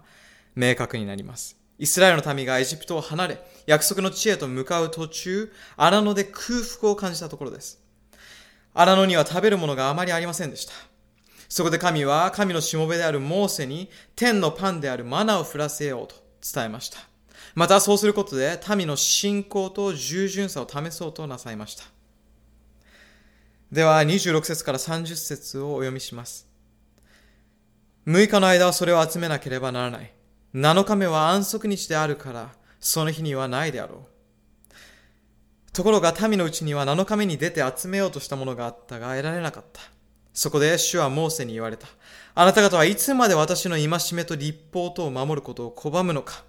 [0.55, 1.57] 明確になります。
[1.79, 7.83] イスラエルの民がエジプトを離れ、約束の地へと向かう途中、荒野で空腹を感じたところです。
[8.73, 10.71] 荒野には食べるものがあまりありませんでした。
[11.49, 16.99] そこで神は神のしもべであるモーセに天のパンであるマナを降らせようと伝えました。
[17.55, 21.83] またそうすることで民の信仰と従順さを試そうとなさいました。
[23.71, 26.47] では26節から30節をお読みします。
[28.05, 30.13] 6日の間はそれを集めなければならない。
[30.53, 35.73] 7日目は安息日であるから、その日にはないであろう。
[35.73, 39.81] ところが民のうちには7日目に出て集めようとしたものがあったが得られなかった。
[40.37, 41.87] そこで主はモーセに言われた。
[42.35, 46.43] あなた方はいつまで私の戒めと立法とを守ることを拒むのか。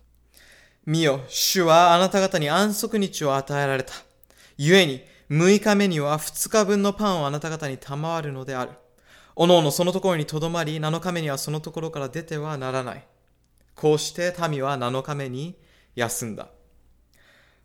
[0.85, 3.94] 見よ、主はあなた方に安息日を与えられた。
[4.59, 8.72] 故に、6日目には2日分のパンをあなた方に賜るのである。
[9.35, 13.07] おのおのそのところにとどまり、7日目にはそのところから出てはならない。
[13.74, 15.57] こうして民は7日目に
[15.94, 16.48] 休んだ。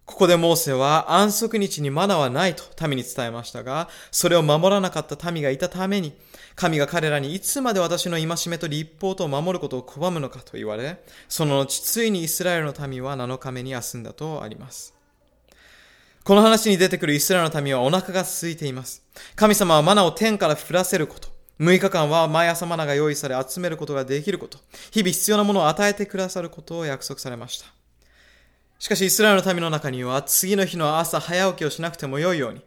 [0.06, 6.14] ここでモーセは安息日にマナはないと民に伝えましたが、それを守らなかった民がいたために、
[6.56, 14.94] 神が彼らにいつまで私の戒めと立法とを守ることを拒むのかと言われ、その後ついにイスラエルの民は7日目に休んだとあります。
[16.24, 19.04] この話に出てくるイスラエルの民はお腹が空いています。
[19.36, 21.30] 神様はマナを天から降らせること。
[21.60, 24.58] 6日間は毎朝マナが用意され集めることができること。
[24.92, 27.83] 日々必要なものを与えてくださることを約束されました。
[28.84, 32.60] しかしイスラエルの民の中には次の日の朝早起きをしなくても良いように、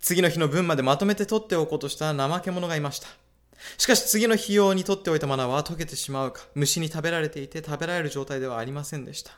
[0.00, 3.08] 次の日の分までまとめて取っておこうとした怠け者がいました。
[3.78, 9.32] しかし次の日用に取っておいたマナは溶けてしまうか、虫に食べられていて食べられる状態ではありませんでした。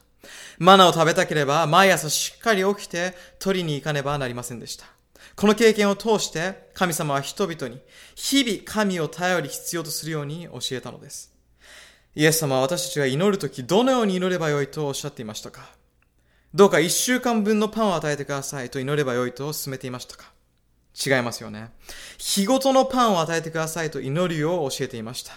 [0.59, 4.87] マナを食べたければ、毎朝しっかり起きて取りに行かねばなりませんでした。
[5.37, 7.81] この経験を通して、神様は人々に、
[8.17, 11.33] 日々神を頼り必要とするように教えたのです。
[12.17, 15.71] イエス様は私たちが祈るとき、どのように祈ればよいとおっしゃっていましたか？
[16.55, 20.33] どうか一週間分のパンを与えてくださいと祈ればよいと勧めていましたか？
[20.95, 21.73] 違いますよね。
[22.17, 25.33] 日ごとのパンを与えてくださいと祈るよう教えていました。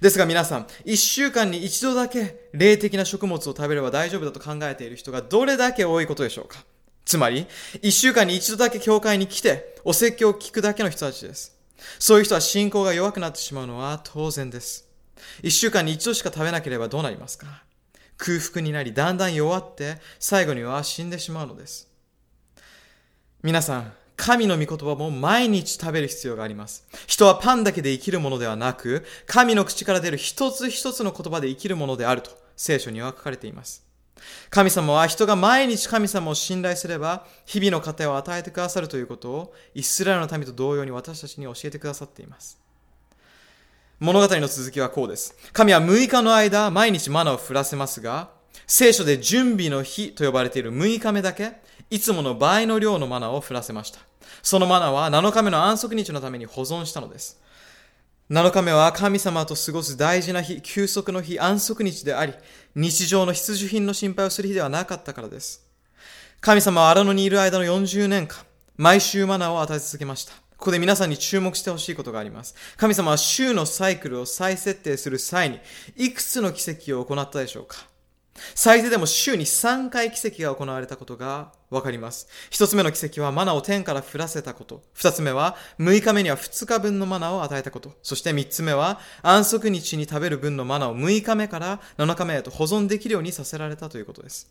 [0.00, 6.64] ですが皆さん、一週間に一度だけ霊的な食物を食べれば大丈夫だと考えている人がどれだけ多いことでしょうか？
[7.04, 7.46] つまり、
[7.82, 11.58] 一週間に一度だけ教会に来て、お説教を聞くだけの人たちです。
[11.98, 14.88] そういう人は信仰が弱くなってしまうのは当然です。
[15.42, 17.62] 一週間に一度しか食べなければどうなりますか？
[18.16, 21.88] 空腹になり、だんだん弱って、最後には死んでしまうのです。
[23.42, 26.86] 皆さん、神の御言葉も毎日食べる必要があります。
[27.06, 33.84] 人はパンだけで生きるものではなく、神の口から出る一つ一つの言葉で生きるものであると聖書には書かれています。
[34.50, 42.63] 神様は人が毎日神様を信頼すれば、日々の糧を与えてくださるということを、イスラエルの民と同様に私たちに教えてくださっています。
[44.00, 45.36] 物語の続きはこうです。
[45.52, 48.30] 神は6日の間、毎日マナを降らせますが、
[48.66, 51.52] 聖書で準備の日と呼ばれている6日目だけ、
[51.90, 54.00] いつもの倍の量のマナを降らせました。
[54.42, 57.40] そのマナは7日目の安息日のために保存したのです。
[58.30, 62.34] 7日目は神様と過ごす大事な日、休息の日、安息日であり、
[62.74, 65.64] 日常の必需品の心配をする日ではなかったからです。
[66.40, 68.38] 神様は荒野にいる間の40年間、
[68.76, 70.43] 毎週マナーを与え続けました。
[70.64, 72.54] ここで皆さんに注目してほしいことがあります。
[72.78, 75.60] 神様は週のサイクルを再設定する際に、
[75.94, 77.86] いくつの奇跡を行ったでしょうか？
[78.54, 82.28] 最低でも週に3回奇跡が行われたことがわかります。
[82.48, 84.82] 一つ目の奇跡はマナを天から降らせたこと。
[84.94, 87.92] 二つ目は6日目には2日分のマナを与えたこと。
[88.02, 94.50] そして三つ目は安息日に食べる分のマナを6日目から7日目へと保存できるようにさせられたということです。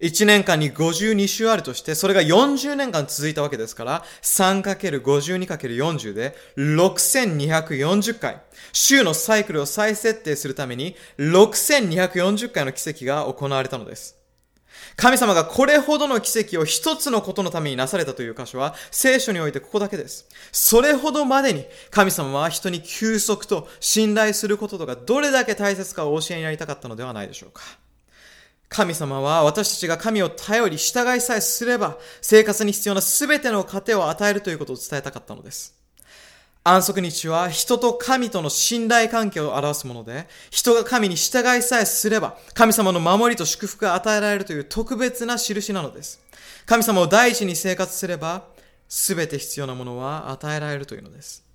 [0.00, 8.40] 1年間に52週あるとして、それが40年間続いたわけですから、3×52×40 で6240回。
[8.72, 14.16] 週のサイクルを再設定するために6240回の奇跡が行われたのです。
[14.96, 20.28] 神様がこれほどの奇跡を一つのことのためになされたという箇所は聖書においてここだけです。
[20.52, 27.62] それほどまでに神様は人に休息と信頼することとかどれだけ大切かを教えになりたかったのではないでしょうか。
[28.68, 35.78] 神様は私たちが神を頼り従いさえすれば生活に必要な全ての糧を与えるということを伝えたかったのです。
[36.64, 46.20] 安息日は人と神との信頼関係を表すもので、人が神に従いさえすれば、神様の守りと祝福が与えられるという特別な印なのです。
[46.66, 48.44] 神様を第一に生活すれば、
[48.86, 51.47] すべて必要なものは与えられるというのです。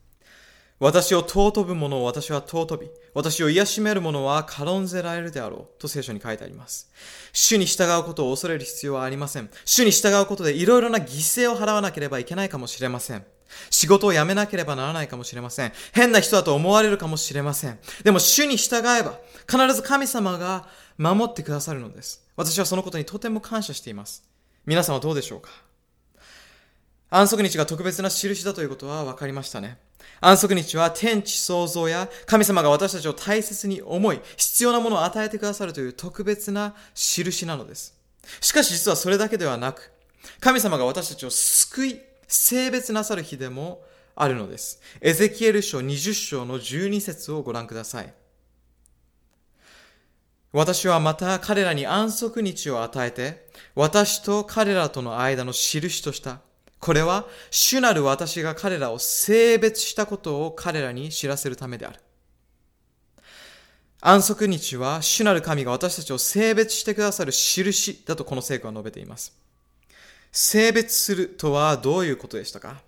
[0.84, 6.92] 私を尊ぶ者を私は尊び、私を癒しめる者は軽んぜられるであろうと聖書に書いてあります。
[7.32, 9.50] 主に従うことを恐れる必要はありません。
[9.64, 13.24] 主に従うことでいろいろな犠牲を払わなければいけないかもしれません。
[13.70, 15.72] 仕事を辞めなければならないかもしれません。
[15.94, 17.80] 変な人だと思われるかもしれません。
[18.04, 19.18] でも主に従えば、
[19.50, 20.68] 必ず神様が
[20.98, 22.28] 守ってくださるのです。
[22.36, 24.24] 私はそのことにとても感謝しています。
[24.66, 25.50] 皆さんはどうでしょうか？
[27.16, 29.78] 安息日が特別な印だということは分かりましたね。
[30.20, 37.96] 安息日は天地創造や神様が私たちを大切に思い、必要なものを与えてくださるという特別な印なのです。
[38.42, 39.92] しかし実はそれだけではなく、
[40.40, 43.84] 神様が私たちを救い、性別なさる日でも
[44.16, 44.82] あるのです。
[45.00, 48.12] エゼキエル書20章の12節をご覧ください。
[50.52, 53.46] 私はまた彼らに安息日を与えて、
[53.76, 56.40] 私と彼らとの間の印とした。
[56.84, 62.00] これは、主なる私が彼らを性別したことを彼らに知らせるためである。
[64.02, 69.34] 安息日は、主なる神が私たちを性別してくださる印だとこの聖句は述べています。
[70.34, 72.82] 性別するとはどういうことでしたか？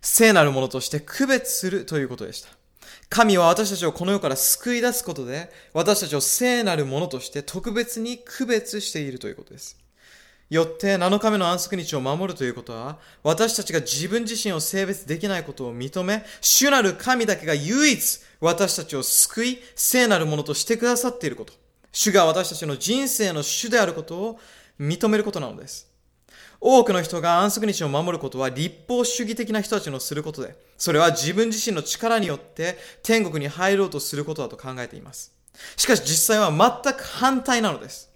[0.00, 2.48] 聖なるものとして区別するということでした。
[3.10, 9.76] 神は私たちをこの世から救い出すことで、私たちを聖なるものとして特別に区別しているということです。
[10.50, 21.52] よって7日目の安息日を守るということは、私たちが自分自身を性別できないことを認め、主なる神だけが唯一私たちを救い、聖なるものとしてくださっていること。
[21.92, 24.40] 主が私たちの人生の主であることを
[24.80, 25.88] 認めることなのです。
[26.60, 35.32] 多くの人が安息日を守ることは立法主義的な人たちのすることで、それは自分自身の力によって天国に入ろうとすることだと考えています。
[35.76, 38.09] しかし実際は全く反対なのです。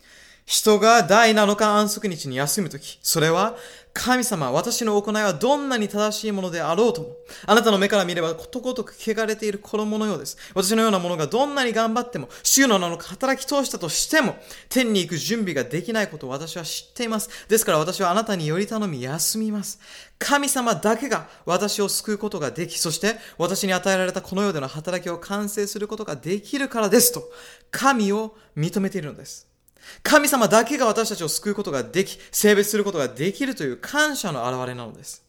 [0.44, 3.56] 人が第7日安息日に休むとき、それは
[3.94, 7.16] 神様、私の行いはどんなに正しいものであろうとも、
[7.46, 10.36] あなたの目から見ればことごとく汚れている衣のようです。
[10.52, 14.36] 私のようなものがどんなに頑張っても、主の名の働き通したとしても、
[14.68, 17.30] 天に行く準備ができないことを私は知っています。
[17.48, 19.78] ですから私はあなたにより頼み休みます。
[20.18, 27.30] 神様だけが私を救うことができ、そして私に与えられたこの世での働きを完成することができるからですと、
[27.70, 29.53] 神を認めているのです。
[30.02, 35.24] 神様だけが私たちを救うことができ、性別することができるという感謝の表れなのです。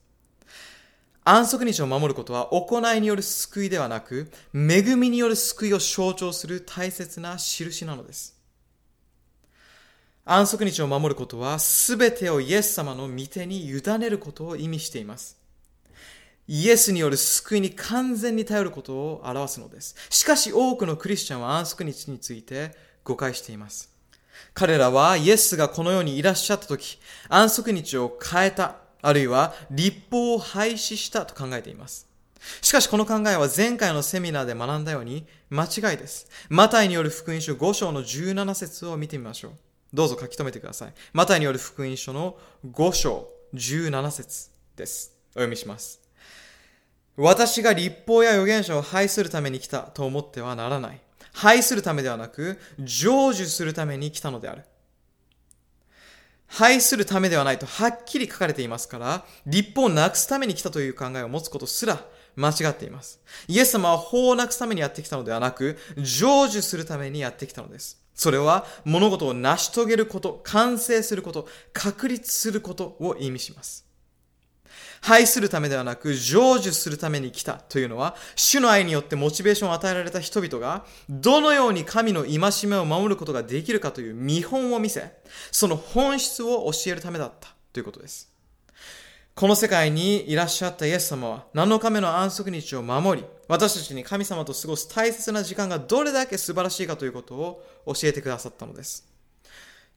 [1.24, 8.36] 安息日を守ることは行いによる救いではなく、恵みによる救いを象徴する大切な印なのです。
[10.24, 15.38] 安息日を守ることは、すべてをイエス様の御手に委ねることを意味しています。
[16.48, 19.96] イエスによる救いに完全に頼ることを表すのです。
[20.12, 23.95] しかし多くのクリスチャンは安息日について誤解しています。
[24.54, 32.08] 彼らはイエスがこの世にいらっしゃった時、安息日を変えた、あるいは立法を廃止したと考えています。
[32.62, 36.28] しかしこの考えは前回のセミナーで学んだように間違いです。
[36.50, 39.52] マタイによる福音書5章の17節を見てみましょう。
[39.94, 40.94] どうぞ書き留めてください。
[41.14, 42.38] マタイによる福音書の
[42.70, 45.16] 5章17節です。
[45.32, 46.02] お読みします。
[47.18, 51.00] 私が立法や預言者を廃するために来たと思ってはならない。
[51.36, 54.64] 廃するためではなく、成就するために来たのである。
[56.48, 62.06] 廃するためではないとはっきり書かれていますから、立法をなくすために来たという考えを持つことすら
[62.38, 63.20] 間違っています。
[63.50, 66.04] イエス様は法をなくすためにやってきたのではなく、成
[66.46, 68.02] 就するためにやってきたのです。
[68.14, 73.85] それは物事を成し遂げること、完成すること、確立することを意味します。
[75.08, 85.12] 愛するためではなく、成就するために来たというのは、主の愛によってモチベーションを与えられた人々が、どのように神の戒めを守ることができるかという見本を見せ、
[85.52, 88.36] その本質を教えるためだったということです。
[89.36, 99.15] この世界にいらっしゃったイエス様は7日目の安息日を守り、私たちに神様と過ごす大切な時間がどれだけ素晴らしいかということを教えてくださったのです。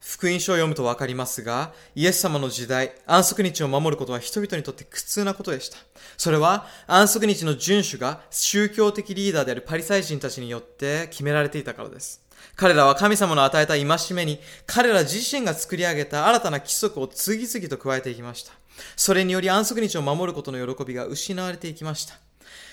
[0.01, 5.79] 福音書を読むとわかりますが、イエス様の時代、安息日を守ることは人々にとって苦痛なことでした。
[6.17, 12.23] それは安息日の遵守が宗教的リーダーであるパリサイ人たちによって決められていたからです。
[12.55, 18.53] 彼らは神様の与えた戒めに彼ら自身が作り上げた新たな規則を次々と加えていきました。
[18.97, 22.28] それにより安息日を守ることの喜びが失われていきました。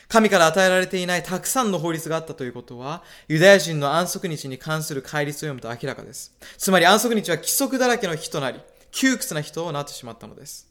[0.07, 6.33] 神から与えられていないたくさんの法律があったということは、ユダヤ人の安息日に関する戒律を読むと明らかです。
[6.57, 8.59] つまり安息日は規則だらけの日となり、
[8.91, 10.67] 窮屈な人となってしまったのです。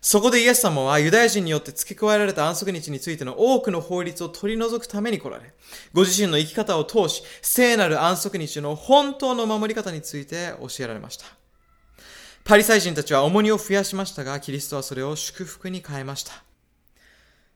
[0.00, 5.54] そこでイエス様はユダヤ人によって付け加えられた安息日についての多くの法律を取り除くために来られ、
[5.92, 11.26] ご自身の生き方を通し、聖なる安息日の本当の守り方について教えられました。
[12.42, 16.42] パリサイ人たちは重荷を増やしましたが、キリストはそれを祝福に変えました。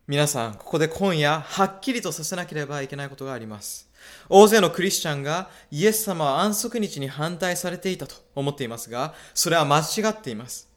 [0.09, 3.89] 皆さん、ここで今夜、はっきりとさせなければいけないことがあります。
[4.29, 10.69] 大勢のクリスチャンがイエス様は安息日に反対されていたと思っていますが、それは間違っています。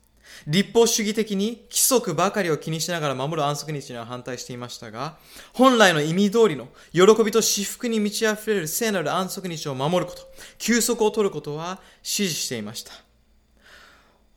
[0.48, 5.20] 立法主義的に規則ばかりを気にしながら守る安息日には反対していましたが、
[5.54, 10.24] 本来の意味通りの喜びと至福に満ち溢れる聖なる安息日を守ること、
[10.58, 13.09] 休息を取ることは支持していました。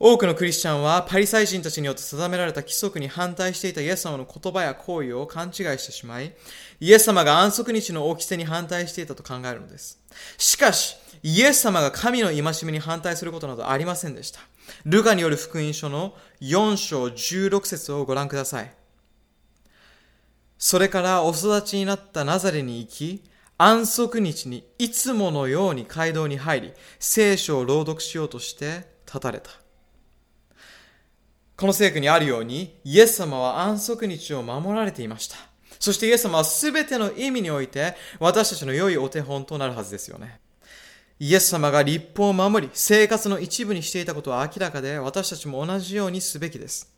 [0.05, 6.35] 多くのクリスチャンはパリサイ人たちによって定められた規則に反対していたイエス様の言葉や行為を勘違いしてしまい、
[6.81, 10.03] イエス様が安息日の掟に反対していたと考えるのです。
[10.37, 14.41] しかし、イエス様が神の戒めに反対することなどありませんでした。
[14.83, 18.73] ルカによる福音書の4章16節をご覧ください。
[20.57, 23.23] それからお育ちになったナザレに行き、
[23.57, 29.62] 安息日にいつものように街道に入り、聖書を朗読しようとして立たれた。
[31.55, 35.37] この聖句にあるように、イエス様は安息日を守られていました。
[35.79, 40.39] そしてイエス様は全ての意味において私たちの良いお手本となるはずですよね。
[41.19, 46.91] イエス様が立法を守り、生活の一部にしていたことは明らかで、私たちも同じようにすべきです。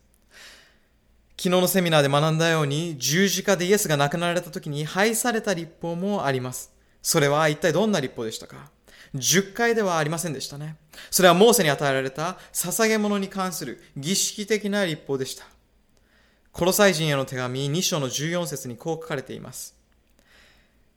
[1.38, 6.72] 昨日のセミナーで学んだように、十字架でイエスが亡くなられた時に廃された立法もあります。
[7.02, 8.72] それは一体どんな立法でしたか？
[9.16, 10.76] 10回ではありませんでしたね。
[11.12, 15.46] それはモーセに与えられた捧げ物に関する儀式的な立法でした。
[16.52, 19.76] コロサイ人への手紙2章の14節にこう書かれています。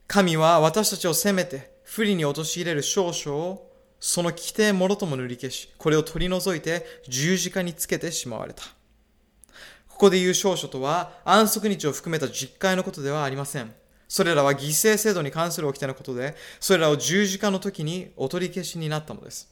[0.06, 8.62] 神は私たちを責めて不利に陥れる少々をその規定もろとも塗り消し、これを取り除いて十字架につけてしまわれた。
[9.88, 13.74] ここで言う少々とは安息日を含めた実会のことではありません。
[14.08, 19.48] それらは犠牲制度に関する掟のことで、それらを十字架の時にお取り消しになったのです。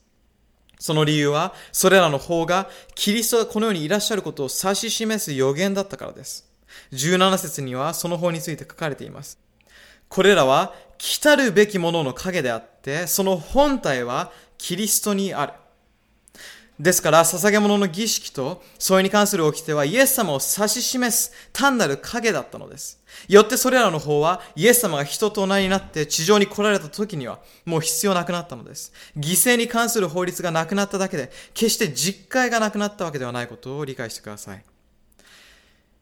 [0.79, 6.49] その理由は、それらの法がキリストがこの世にいらっしゃることを指し示す予言だったからです。
[6.93, 9.39] 17節にはその法について書かれています。
[10.09, 15.53] これらは来たるべきものの影であって、その本体はキリストにある。
[16.79, 23.01] ですから、捧げ物の儀式と、それに関する掟はイエス様を指し示す単なる影だったのです。
[23.29, 28.93] よってそれらの方は、イエス様が人と同じになって地上に来られた時には、もう必要なくなったのです。
[29.17, 34.63] 犠牲に関する法律がなくなっただけで、決して実戒がなくなったわけではないことを理解してください。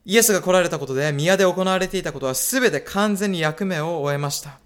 [0.07, 4.64] イエスが来られたことで、宮で行われていたことは全て完全に役目を終えました。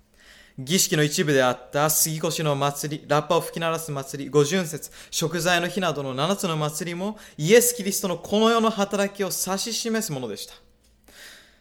[0.58, 10.54] 儀式の一部であった杉越の祭り、ラッパを吹き鳴らす祭り、五巡節、食材の日などの七つの祭りもイエス・キリストのこの世の働きを指し示すものでした。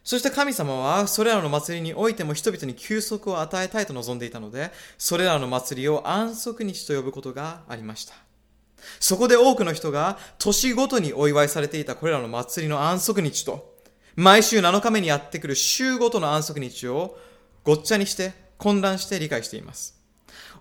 [0.03, 8.15] そして神様はそれらの祭りにおいても人々に休息を与えたいと望んでいたので、それらの祭りを安息日と呼ぶことがありました。
[8.99, 13.75] そこで多くの人が年ごとにお祝いされていたこれらの祭りの安息日と、
[14.15, 17.15] 毎週7日目にやってくる週ごとの安息日を
[17.63, 19.97] ごっちゃにして混乱して理解しています。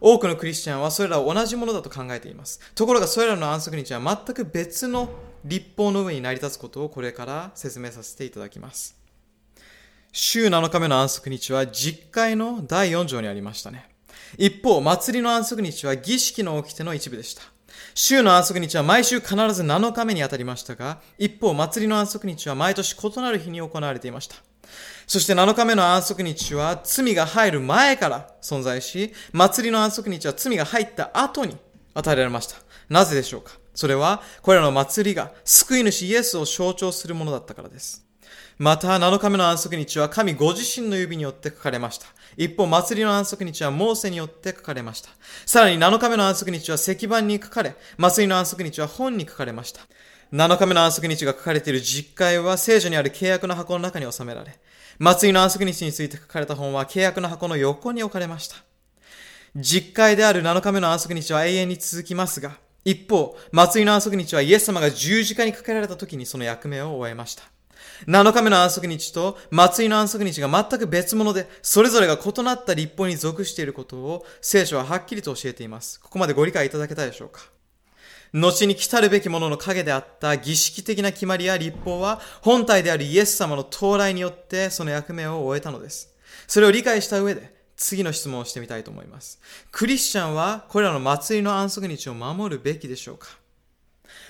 [0.01, 2.61] 多くのクリスチャンはそれらを同じものだと考えています。
[2.75, 5.09] ところがそれらの安息日は全く別の
[5.45, 8.97] 立法の上に成り立つことをこれから説明させていただきます。
[10.13, 13.89] 週7日目の安息日は実会の第4条にありましたね。
[14.39, 17.43] 一方、祭りの安息日は儀式の掟の一部でした。
[17.95, 24.37] 週の安息日は毎週必ず7日目にあたりましたが、一方、祭りの安息日は毎年異なる日に行われていました。
[25.07, 31.57] そして7日目の安息日は罪が入る前から存在し、祭りの安息日は罪が入った後に
[31.95, 32.57] 与えられました。
[32.89, 33.53] なぜでしょうか？
[33.75, 38.05] それは、これらの祭りが救い主イエスを象徴するものだったからです。
[38.59, 42.07] また、7日目の安息日は神ご自身の指によって書かれました。
[42.39, 45.11] 一方、祭りの安息日はモーセによって書かれました。
[45.45, 49.83] さらに7日目の安息日は石板に書かれ、祭りの安息日は本に書かれました。
[50.33, 54.59] 7日目の安息日が書かれている実会は聖書にある契約の箱の中に収められ、
[54.99, 58.57] 祭りの安息日について書かれた本は契約の箱の横に置かれました。
[59.55, 67.43] 実会である7日目の安息日は永遠に続きますが、一方、祭りの安息日はイエス様が十字架にかけられた時にその役目を終えました。
[68.07, 76.01] 7日目の安息日と祭りの安息日が全く別物で、それぞれが異なった立法に属していることを聖書ははっきりと教えています。
[76.01, 77.56] ここまでご理解いただけたでしょうか？
[78.37, 86.15] 後に来たるべきものの影であった儀式的な決まりや立法は本体であるイエス様の到来によってその役目を終えたのです。
[86.47, 89.41] それを理解した上で次の質問をしてみたいと思います。
[89.73, 93.29] クリスチャンはこれらの祭りの安息日を守るべきでしょうか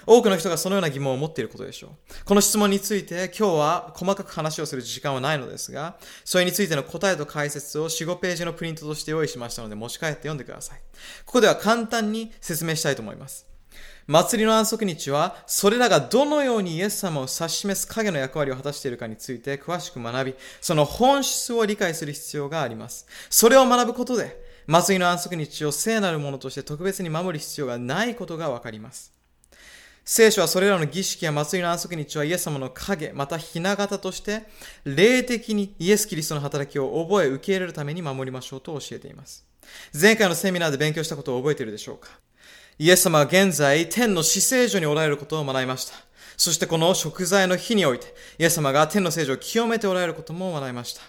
[0.07, 2.25] 多くの人がそのような疑問を持っていることでしょう。
[2.25, 10.81] この質問について今日は細かく話をする時間はないのですが、それについての答えと解説を4、5ページのプリントとして用意しましたので持ち帰って読んでください。
[11.25, 13.56] ここでは簡単に説明したいと思います。
[14.07, 23.07] 祭りの安息日は、それらがどのようにイエス様を指し示す影の役割を果たしているかについて詳しく学び、その本質を理解する必要があります。
[23.31, 29.13] それを学ぶことで、祭りの安息日を聖なるものとして特別に守る必要がないことがわかります。
[30.05, 34.45] 聖書はそれらの儀式や祭りの安息日はイエス様の影、また雛形として、
[34.85, 39.45] 霊的にイエス・キリストの働きを覚え受け入れるために守りましょうと教えています。
[40.01, 42.11] 前回のセミナーで勉強したことを覚えているでしょうか？
[42.79, 45.95] イエス様は現在、天の死聖所におられることを学びました。
[46.37, 51.01] そしてこの食材の日において、イエス様が天の聖所を清めておられることも学びました。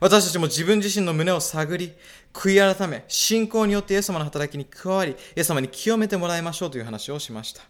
[0.00, 1.92] 私たちも自分自身の胸を探り、
[2.32, 7.60] 悔い改め、信仰によってイエス様の働きに加わり、イエス様に清めてもらいましょうという話をしました。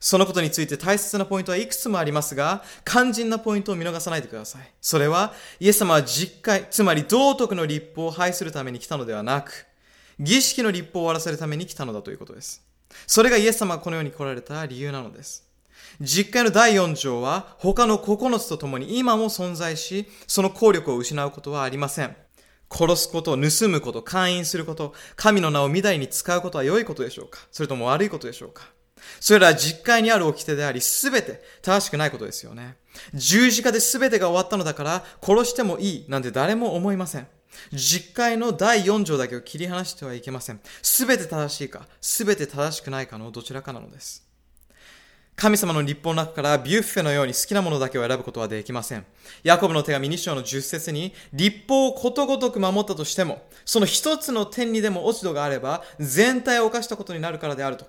[0.00, 4.62] そのことについて大切なポイントはいくつもありますが、肝心なポイントを見逃さないでください。
[4.80, 9.66] それは、イエス様は実会、つまり道徳の立法を廃するために来たのではなく、
[10.18, 12.69] 儀式の立法を終わらせるために来たのだということです。
[13.06, 15.46] それがイエス様がこの世に来られた理由なのです。
[16.00, 22.16] 実会の第4条は他の9つと共に今も存在し、その効力を失うことはありません。
[22.72, 27.40] 殺すこと、盗むこと、勧誘すること、神の名をみだりに使うことは良いことでしょうか？
[27.50, 28.70] それとも悪いことでしょうか？
[29.18, 32.76] それらは実会にある掟であり、すべて正しくないことですよね。
[33.12, 37.26] 十字架で全てが終わったのだから、殺してもいいなんて誰も思いません。
[37.72, 40.60] 実会の第4条だけを切り離してはいけません。
[40.82, 44.30] すべて正しいか、すべて正しくないかのどちらかなのです。
[45.36, 49.06] 神様の立法の中からビュッフェのように好きなものだけを選ぶことはできません。
[49.42, 57.86] ヤコブの手紙2章の10節に、立法をことごとく守ったとしても、その一つの点にでも落ち度があれば、全体を犯したことになるからであると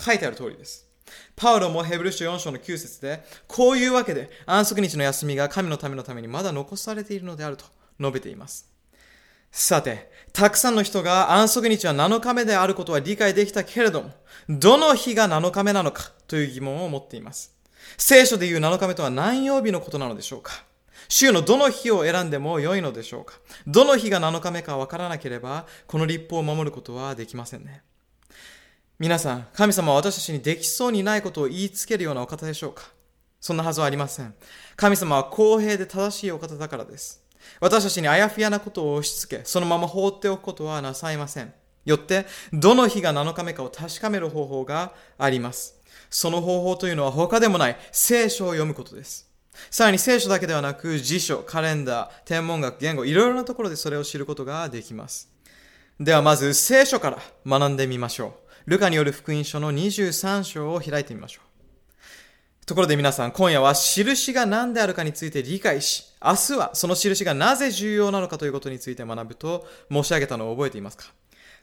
[0.00, 0.88] 書いてある通りです。
[1.36, 7.64] パウロもヘブル書4章の9節で、こういうわけで安息日の休みが神のためのためにまだ残されているのであると
[8.00, 8.77] 述べています。
[9.50, 14.10] さて、たくさんの人が安息日は7日目であることは理解できたけれども、
[14.48, 17.54] どの日が7日目なのかという疑問を持っています。
[17.96, 20.52] 聖書でいう7日目とは何曜日のことなのでしょうか
[21.08, 23.34] 週のどの日を選んでも良いのでしょうか
[23.66, 27.82] どの日が7日目かわからなければ、この立法を守ることはできませんね。
[28.98, 32.84] 皆さん、神様は私たちにできそうにないことを言いつけるようなお方でしょうか
[33.40, 34.34] そんなはずはありません。
[34.76, 37.22] 神様は公平で正しいお方だからです。
[37.60, 41.52] 私たちにあやふやなことを押し付け、そのまま放っておくことはなさいません。
[41.84, 45.80] よって、どの日が7日目かを確かめる方法があります。
[46.10, 49.28] その方法というのは他でもない聖書を読むことです。
[49.70, 55.28] さらに聖書だけではなく辞書、カレンダー、天文学、言語、いろいろなところでそれを知ることができます。
[55.98, 58.70] ではまず聖書から学んでみましょう。
[58.70, 61.47] ルカによる福音書の23章を開いてみましょう。
[62.68, 71.06] ところで皆さん、今夜は印が何であるかについて理解し、明日はその印がなぜ重要なのかということについて学ぶと申し上げたのを覚えていますか？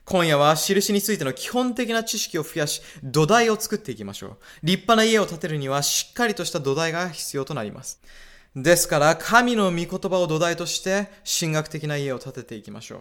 [0.03, 4.37] 今夜は印についての基本的な知識を増やし、土台を作っていきましょう。
[4.63, 8.01] 立派な家を建てるにはしっかりとした土台が必要となります。
[8.55, 12.99] ですから、神の御言葉を土台として、神学的な家を建てていきましょう。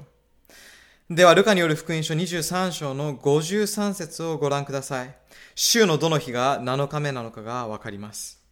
[1.15, 5.15] では、ルカによる福音書23章の53節をご覧ください。
[5.55, 8.43] 週のどの日が7日目なのかがわかります。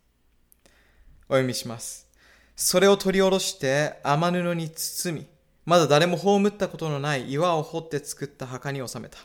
[1.29, 2.07] お読みします。
[2.55, 5.27] それを取り下ろして雨布に包み、
[5.67, 9.19] まだ誰も葬ったことのない岩を掘って作った墓に収めた。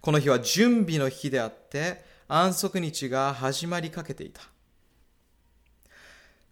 [0.00, 4.42] この日は準備の日であって、安息日が始まりかけていた。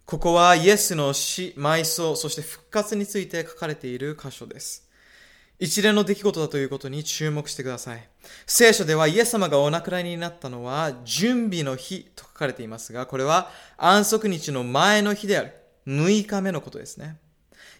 [0.05, 4.88] ここはイエスの死、埋葬、そして復活について書かれている箇所です。
[5.59, 8.09] 一連の出来事だということに注目してください。
[8.47, 15.53] 聖書ではイエス様がお亡くなりになったのは準備の日と書かれていますが、これは安息日の前の日である
[15.85, 17.17] 6日目のことですね。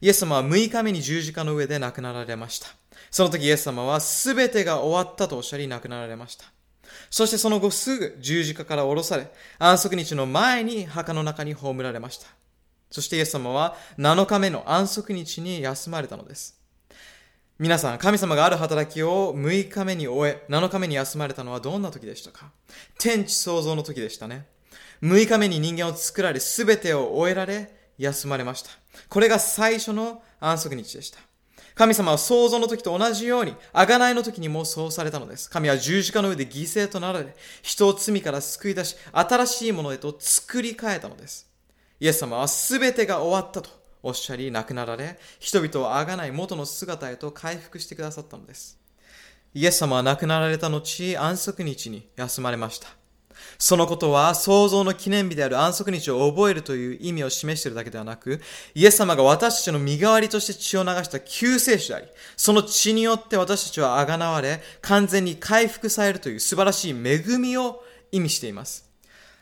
[0.02, 2.68] イエス様は6日目に十字架の上で亡くなられました。
[3.12, 6.46] その時イエス様は全てが終わったとおっしゃり亡くなられました。
[7.10, 12.28] そしてその後すぐ十字架から降ろされ、安息日の前に墓の中に葬られました。
[12.92, 16.59] そしてイエス様は7日目の安息日に休まれたのです。
[17.60, 22.52] 皆さん、神様がある働きを6日目に終え、7日目に休まれたのはどんな時でしたか？
[22.98, 24.46] 天地創造の時でしたね。
[25.04, 28.70] 6日目に人間を作られ、すべてを終えられ、休まれました。
[29.10, 31.20] これが最初の安息日でした。
[31.76, 35.50] 神様は創造の時と同じように、贖いの時にもそうされたのです。
[35.50, 41.50] 神は十字架の上で犠牲となられ、人を罪から救い出し、新しいものへと作り変えたのです。
[42.00, 43.70] イエス様は全てが終わったと
[44.02, 48.80] おっしゃり亡くなられ、人々をあがない元の姿へと回復してくださったのです。
[49.54, 52.88] イエス様は亡くなられた後、安息日に休まれました。
[53.58, 58.42] そのことは創造の記念日である安息日を覚えるという意味を示しているだけではなく、
[58.76, 68.89] イエス様が私たちの身代わりとして血を流した救世主であり、その血によって私たちはあがなわれ、完全に回復されるという素晴らしい恵みを意味しています。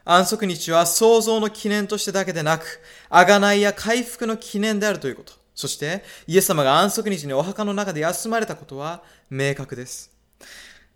[0.09, 2.79] 安息日は創造の記念としてだけでなく、
[3.09, 5.33] 贖いや回復の記念であるということ。
[5.53, 10.09] そして、イエス様が安息日にお墓の中で休まれたことは明確です。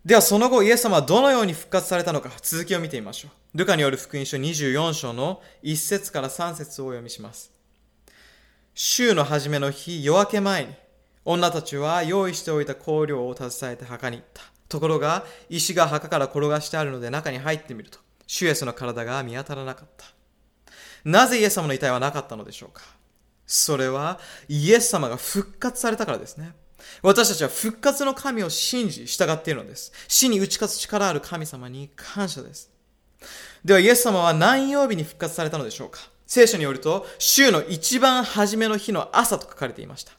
[0.02, 3.58] ではその後、イエス様はどのように復活されたのか、続きを見てみましょう。
[3.58, 7.52] ルカによる福音書24章の1節から3節をお読みします。
[8.72, 10.74] 週の初めの日、夜明け前に、
[11.26, 14.42] 女たちは用意しておいた香料を携えて墓に行った。
[14.70, 20.06] ところが、石が墓から転がしてあるので中に入ってみると、主イエスの体が見当たらなかった。
[21.04, 22.82] なぜイエス様の遺体はなかったのでしょうか
[23.46, 24.18] それは、
[24.48, 26.54] イエス様が復活されたからですね。
[27.02, 29.92] 私たちは復活の神を信じ、従っているのです。
[30.08, 32.70] 死に打ち勝つ力ある神様に感謝です。
[33.64, 40.12] では、イエス様は何曜日に復活されたのでしょうか聖書によると、週の一番初めの日の朝と書かれていました。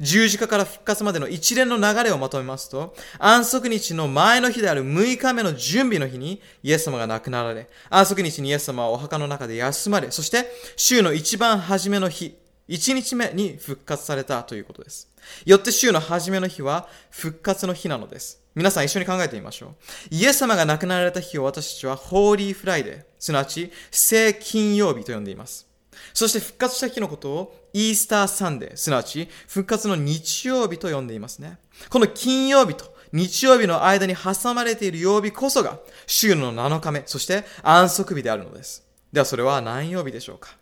[0.00, 12.36] 十字架から復活までの一連の流れをまとめますと、安息日の前の日である6日目の準備の日にイエス様が亡くなられ、安息日にイエス様はお墓の中で休まれ、そして週の一番初めの日、
[12.68, 15.08] 1日目に復活されたということです。
[15.44, 18.40] よって週の初めの日は復活の日なのです。
[18.54, 19.74] 皆さん一緒に考えてみましょう。
[20.10, 25.69] イエス様が亡くなられた日を私たちは Holy Friday、すなわち聖金曜日と呼んでいます。
[26.14, 31.58] そして復活した日のことをイースターサンデー、すなわち復活の日曜日と呼んでいますね。
[31.88, 38.86] この金曜日と日曜日の間に挟まれている曜日こそが週の7日目、そして安息日であるのです。
[39.12, 40.56] ではそれは何曜日でしょうか？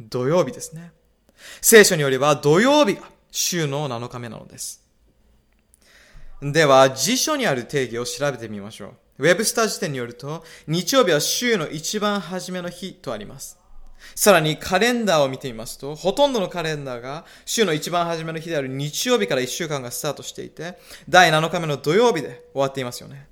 [0.00, 0.92] 土曜日ですね。
[1.60, 4.82] 聖書によれば土曜日が週の7日目なのです。
[6.40, 9.24] では辞書にある定義を調べてみましょう。
[9.24, 13.59] ウェブスター辞典によると日曜日は週の一番初めの日とあります。
[14.14, 20.78] さらにカレンダーを見てみますと、ほとんどのカレンダーが週の一番初めの日である日曜日から1週間がスタートしていて、
[21.08, 23.28] 第7日目の土曜日で終わっていますよね。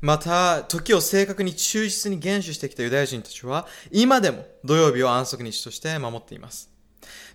[0.00, 6.69] また、時を正確に忠実に厳守してきたユダヤ人たちは、今でも土曜日を安息日として守っています。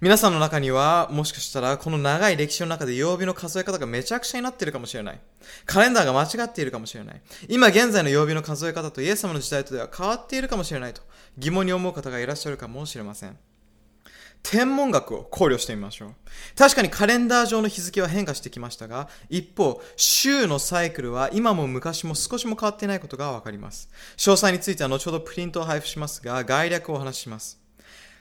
[0.01, 5.20] 皆さんの中には、もしかしたら、この長い歴史の中で曜日の数え方がめちゃくちゃになっているかもしれない。
[5.66, 7.22] カレンダーが間違っているかもしれない。
[7.47, 11.01] 今現在の曜日の数え方とイエス様の時代とでは変わっているかもしれないと
[11.38, 13.38] 疑問に思う方がいらっしゃるかもしれません。
[14.43, 16.09] 天文学を考慮してみましょう。
[16.55, 23.89] 確かにカレンダー上の日付は変化してきましたが、一方、週のサイクルは今も昔も少しも変わっていないことがわかります。
[24.18, 27.64] 詳細については後ほどプリントを配布しますが、概略をお話しします。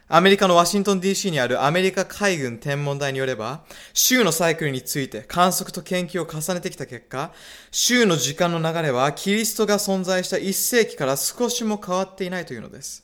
[0.07, 7.33] アメリカのワシントン DC にあるアメリカ海軍天文台によれば、週のサイクルについて観測と研究を重ねてきた結果、
[7.71, 13.03] 週の時間の流れはキリストが存在した1世紀から少しも変わっていないというのです。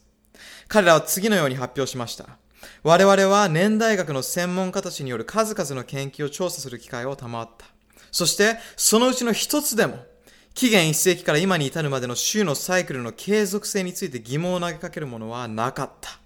[0.69, 2.37] 彼らは次のように発表しました。
[2.83, 7.65] 我々は年代学の専門家たちによる数々の研究を調査する機会を賜った。
[8.13, 10.05] そして、そのうちの一つでも、
[10.53, 16.20] 紀元1世紀から今に至るまでの週のサイクルの継続性について疑問を投げかけるものはなかった。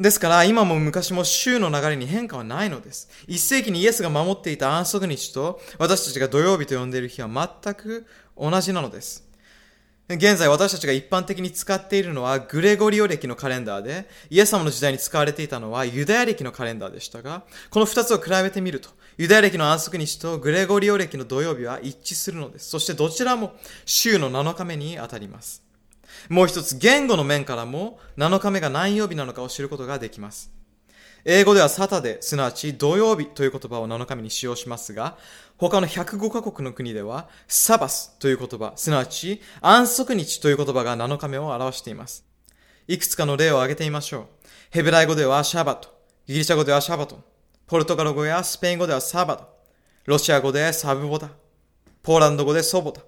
[0.00, 3.08] ですから、今も昔も週の流れに変化はないのです。
[3.28, 7.28] 一世紀にイエスが守っていた安息日と、私たちが土曜日と呼んでいる日は
[7.62, 9.24] 全く同じなのです。
[10.08, 22.68] 現在私たちが一般的に使っているのはグレゴリオ歴のカレンダーで、イエス様の時代に使われていたのはユダヤ歴のカレンダーでしたが、この二つを比べてみると、ユダヤ歴の安息日とグレゴリオ歴の土曜日は一致するのです。
[22.68, 23.54] そしてどちらも
[23.86, 25.63] 週の7日目に当たります。
[26.28, 30.52] もう一つ、言語の面からも7日目が何曜日なのかを知ることができます。
[31.26, 35.16] 英語ではサタデー、すなわち土曜日という言葉を7日目に使用しますが、
[35.56, 42.26] 他の105カ国の国では、サバスという言葉、すなわち安息日という言葉が7日目を表しています。
[42.88, 44.26] いくつかの例を挙げてみましょう。
[44.70, 45.88] ヘブライ語ではシャバト、
[46.26, 47.18] ギリシャ語ではシャバト、
[47.66, 49.48] ポルトガル語やスペイン語ではサバト、
[50.04, 51.30] ロシア語でサブボタ、
[52.02, 53.00] ポーランド語でソボタ、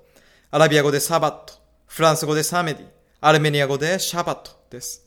[0.51, 1.53] アラビア語でサバット、
[1.85, 2.87] フランス語でサメディ、
[3.27, 5.05] アルメニア語でシャバットです。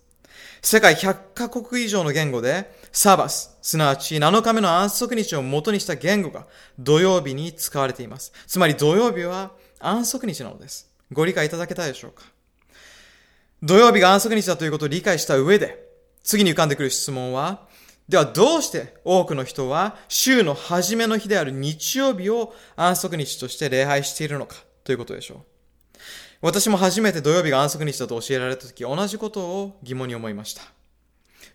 [0.62, 6.46] 世界100カ国以上の言語でサバス、すなわち7日目の安息日を元にした言語が
[6.78, 8.34] 土曜日に使われています。
[8.46, 10.92] つまり土曜日は安息日なのです。
[11.14, 12.26] ご理解いただけたでしょうか？
[13.64, 15.82] 土曜日が安息日だということを理解した上で、
[16.22, 17.70] 次に浮かんでくる質問は、
[18.10, 25.38] ではどうして多くの人は週の初めの日である日曜日を安息日として礼拝しているのかということでしょう。
[26.42, 30.62] 私も初めて土曜日が安息日だと教えられた時、同じことを疑問に思いました。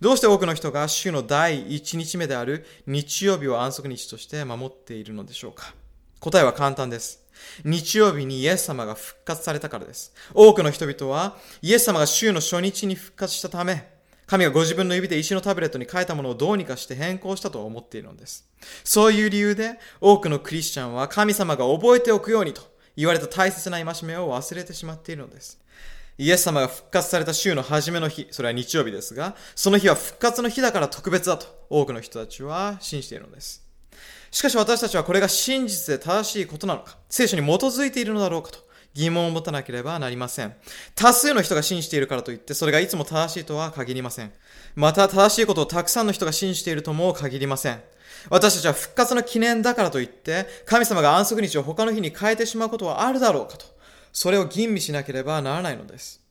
[0.01, 5.73] どうして多くの人が週の第1日目である日曜日を安息日として守っているのでしょうか
[6.21, 7.25] 答えは簡単です。
[7.65, 10.13] 日曜日にイエス様が復活されたからです。
[10.35, 13.89] 多くの人々はイエス様が週の初日に復活したため、
[14.27, 18.47] 神がご自分の指で石のタブレットに書いたものをどうにかして変更したと思っているのです。
[18.85, 25.59] そういう理由で多くのクリスチャンは神様が覚えておくようにと言われた大切な戒めを忘れてしまっているのです。
[26.17, 33.65] イエス様が復活された週の初めの日、それは日曜日ですが、その日は復活の日だから特別だと多くの人たちは信じているのです。
[34.31, 38.59] しかし私たちはこれが真実で正しいことなのか、聖書に基づいているのだろうかと
[38.95, 40.55] 疑問を持たなければなりません。
[40.95, 44.33] 多数の人が信じているからといって、それがいつも正しいとは限りません。
[44.77, 47.83] また正しいことをたくさんの人が信じているとも限りません。
[48.31, 53.67] 私たちは復活の記念だからといって、神様が安息日を他の日に変えてしまうことはあるだろうかと、
[54.13, 56.25] それを吟味しなければならないのです。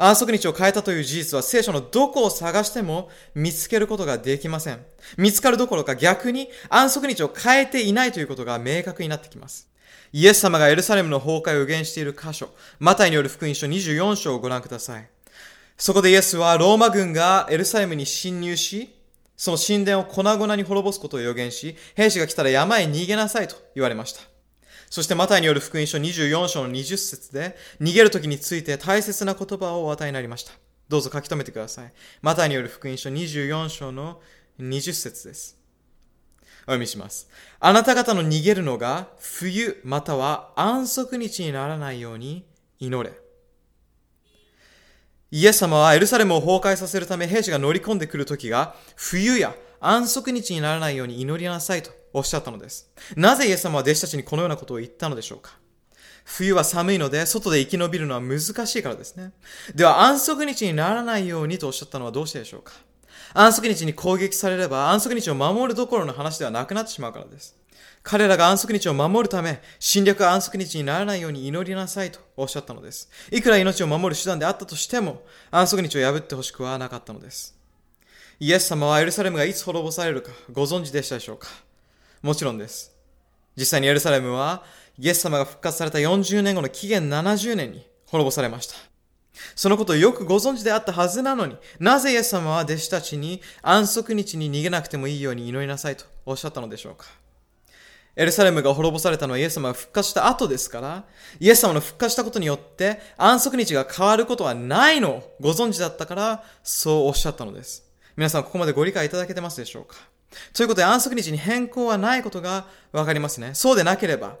[0.00, 4.78] 安息日を変えたという事実は聖書のどこを探しても見つけることができません。
[5.16, 9.68] 見つかるどころか逆に安息日を変えていないということが明確になってきます。
[10.12, 15.08] イエス様がエルサレムの崩壊を予言している箇所、マタイによる福音書24章をご覧ください。
[15.76, 18.97] そこでイエスはローマ軍がエルサレムに侵入し、
[19.38, 24.20] その神殿を粉々に滅ぼすことを予言し、兵士が来たら山へ逃げなさいと言われました。
[24.90, 30.52] そしてマタイによる福音書24章の20節で、逃げる時について大切な言葉をお与えになりました。
[30.88, 31.92] どうぞ書き留めてください。
[32.20, 34.20] マタイによる福音書24章の
[34.58, 35.56] 20節です。
[36.62, 37.30] お読みします。
[37.60, 42.44] あなた方の逃げるのが冬または安息日にならないように
[42.80, 43.27] 祈れ。
[45.30, 52.90] イエス様はエルサレムを崩壊させるため兵士が乗り込んでくる時が冬や安息日にならないように祈りなさいとおっしゃったのです。
[53.16, 55.58] なぜイエス様は弟子たちにこのようなことを言ったのでしょうか
[56.24, 59.32] 冬は寒いので、外で生き延びるのは難しいからですね。
[59.74, 62.74] では、安息日にならないようにとおっしゃったのはどうしてでしょうか
[63.32, 67.57] 安息日に攻撃されれば、安息日を守るどころの話ではなくなってしまうからです。
[68.02, 73.10] 彼らが安息日を守るため、侵略安息日にならないように祈りなさいとおっしゃったのです。
[73.30, 77.56] いくら命を守る手段であったとしても、安息日を破ってほしくはなかったのです。
[78.40, 81.48] イエス様はエルサレムがいつ滅ぼされるかご存知でしたでしょうか？
[82.22, 82.92] もちろんです。
[83.56, 84.62] 実際にエルサレムは、
[84.98, 88.74] イエス様が復活された40年後の紀元70年に滅ぼされました。
[89.54, 97.06] そのことをよくご存知であったはずなのに、なぜイエス様は弟子たちに安息日に逃げなくてもいいように祈りなさいとおっしゃったのでしょうか？
[98.18, 101.04] エルサレムが滅ぼされたのはイエス様が復活した後ですから、
[101.38, 107.88] イエス様の復活したことによって安息日が変わることはないのご存知だったから、そうおっしゃったのです。
[108.16, 109.94] 皆さんここまでご理解いただけてますでしょうか？
[110.52, 113.54] ということで安息日に変更はないことがわかりますね。
[113.54, 114.34] そうでなければ、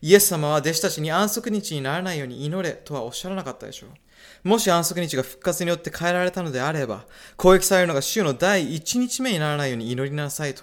[0.00, 3.88] イエス様は弟子たちに安息日にならないように祈れとはおっしゃらなかったでしょ
[4.44, 4.48] う。
[4.48, 7.04] もし安息日が復活によって変えられたのであれば、
[7.36, 10.62] 攻撃されるのが週の第1日目にならないように祈りなさいと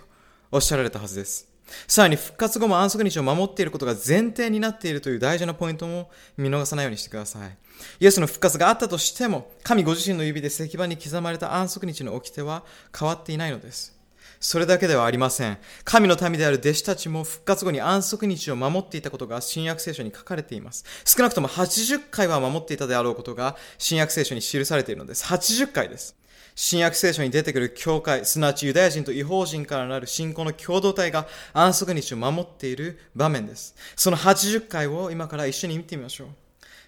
[0.52, 1.55] おっしゃられたはずです。
[1.88, 7.58] さらに復活後も安息日を守っていることが前提になっているという大事なポイントも見逃さないようにしてください。
[8.00, 12.64] イエスの復活があったとしても、神ご自身の指で石板に刻まれた安息日の掟は
[12.98, 13.96] 変わっていないのです。
[14.40, 15.58] それだけではありません。
[15.84, 20.86] 神の民である弟子たちも復活後に安息日を守っていたことが新約聖書に書かれています。
[21.06, 25.26] 少なくとも80回は守っていたであろうことが新約聖書に記されているのです。
[25.26, 26.16] 80回です。
[26.56, 33.76] 新約聖書に出てくる教会、すなわちユダヤ人と違法人からなる信仰の共同体が安息日を守っている場面です。
[33.98, 36.28] その80回を今から一緒に見てみましょう。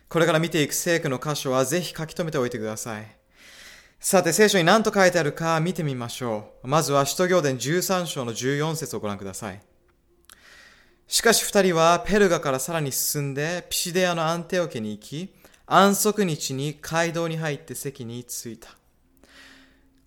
[0.07, 3.17] これから見ていく聖句の箇所はぜひ書き留めておいてください。
[3.99, 6.67] さて、聖書に何と書いてあるか見てみましょう。
[6.67, 9.61] まずは、使徒行伝13章の14節をご覧ください。
[11.07, 15.33] しかし二人はペルガからさらに進んで、ピシデアのアンテオ家に行き、
[15.65, 18.76] 安息日に街道に入って席に着いた。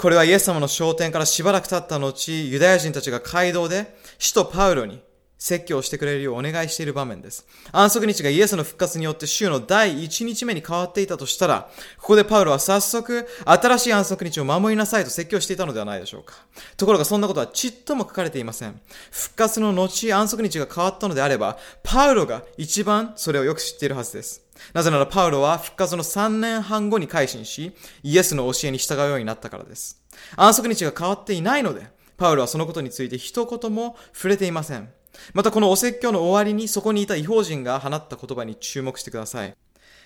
[0.01, 5.03] これはイエス様の昇天からしばらく経った後、ユダヤ人たちが街道で、使徒パウロに
[5.36, 7.46] 説教をしてくれるようお願いしている場面です。
[7.70, 16.46] 安息日がイエスの復活によって週の第1日目に変わっていたとしたら、ここでパウロは早速、新しい安息日を守りなさいと説教していたのではないでしょうか。
[16.78, 18.80] ところがそんなことはちっとも書かれていません。
[19.11, 24.40] 復活の後、安息日が変わったのであれば、パウロが一番それをよく知っているはずです。
[24.72, 30.02] なぜならパウロは復活の3年半後に改心し、イエスの教えに従うようになったからです。
[30.36, 31.86] 安息日が変わっていないので、
[32.16, 34.90] パウロはそのことについて一言も触れていません。
[35.34, 39.54] またこのお説教の終わりにそこにいた違法人が放った言葉に注目してください。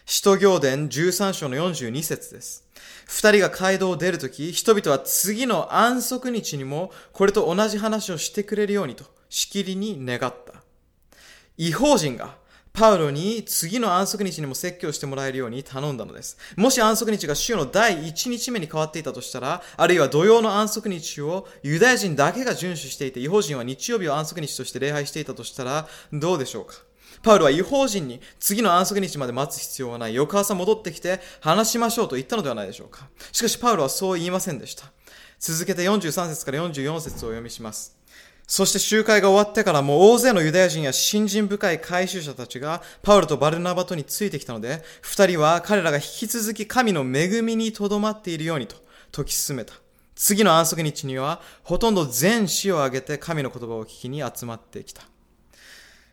[0.07, 2.69] 使徒行伝13章の42節です。
[3.07, 10.63] 二人が街道を出るとき、人々は次の安息日にもこれと同じ話をしてくれるようにとしきりに願った。
[11.57, 12.37] 違法人が
[12.75, 16.37] パウロに次の安息日にも説教してもらえるように頼んだのです。
[16.57, 26.75] もし安息日が週の第1日目に変わっていたとしたら、あるいは土曜の安息日をユダヤ人だけが遵守していて、違法人は日曜日を安息日として礼拝していたとしたら、どうでしょうか？
[27.23, 30.15] パウロは違法人に次の安息日まで待つ必要はない。
[30.15, 33.07] 翌朝戻ってきて話しましょうと言ったのではないでしょうか？
[33.31, 34.91] しかしパウロはそう言いませんでした。
[35.39, 37.97] 続けて43節から44節をお読みします。
[38.47, 48.77] そして集会が終わってからも大勢のユダヤ人や信心深い回収者たちがパウルとバルナバとについてきたので、二人は彼らが引き続き神の恵みにとどまっているようにと
[49.15, 49.75] 説き進めた。
[50.15, 55.03] 次の安息日にはほとんど全死を挙げて神の言葉を聞きに集まってきた。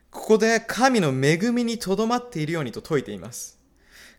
[0.09, 3.60] ここで神の恵みにとどまっているようにと説いています。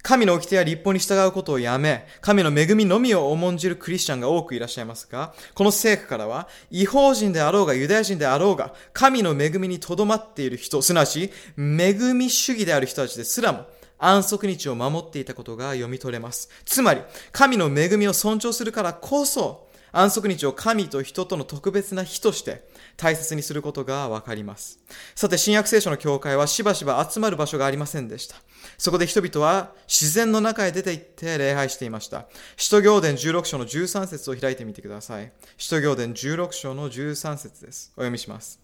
[0.02, 16.50] 神の掟や立法に従うことをやめ、神の恵みのみを重んじるクリスチャンが多くいらっしゃいますが、この聖句からは、違法人であろうがユダヤ人であろうが、神の恵みにとどまっている人、すなわち、恵み主義である人たちですらも、安息日を守っていたことが読み取れます。
[16.64, 17.00] つまり、
[17.30, 22.64] 神の恵みを尊重するからこそ、安息日を神と人との特別な日として
[22.96, 24.80] 大切にすることがわかります。
[25.14, 28.36] さて、新約聖書の教会はしばしば集まる場所がありませんでした。
[28.78, 32.26] そこで人々は自然の中へ出て行って礼拝していました。
[32.56, 35.30] 使徒行伝16章の13節を開いてみてください。
[35.58, 37.92] 使徒行伝16章の13節です。
[37.96, 38.60] お読みします。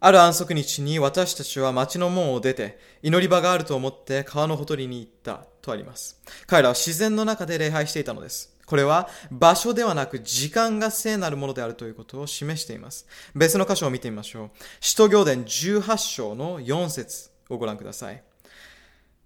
[0.00, 6.20] ある安息日に私たちは町の門を出て、祈り場があると思って川のほとりに行ったとあります。
[6.46, 8.55] 彼らは自然の中で礼拝していたのです。
[8.66, 13.06] これは場所ではなく時間が聖なるものであるということを示しています。
[13.34, 14.50] 別の箇所を見てみましょう。
[14.80, 18.22] 使徒行伝18章の4節をご覧ください。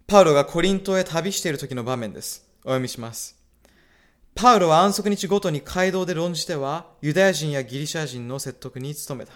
[0.07, 2.45] パウロがコリントへ旅している時の場面です。
[2.63, 3.37] お読みします。
[4.35, 9.33] パウロは安息日ごとに街道で論じてはユダヤ人やギリシャ人の説得に努めた。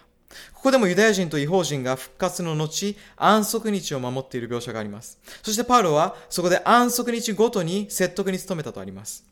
[0.53, 5.19] ここでもユダヤ人と違法人が復活の後、安息日を守っている描写があります。
[5.43, 9.25] そしてパウロはそこで安息日ごとに説得に努めたとあります。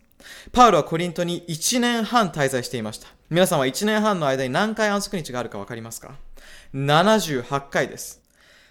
[0.53, 3.09] パウロはコリントに1年半滞在していました。
[3.31, 6.17] 皆さんは1年半の間に何回安息日があるかわかりますか
[6.75, 8.23] ?78 回です。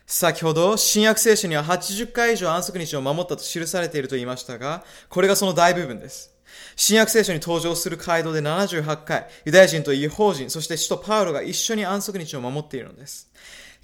[0.05, 6.35] 先ほど、新約聖書には80回以上安息日を守ったと記されていると言いましたが、これがその大部分です。
[6.75, 13.31] 新約聖書に登場する街道で78回、ユダヤ人と違法人、そして使徒パウロが一緒に安息日を守っているのです。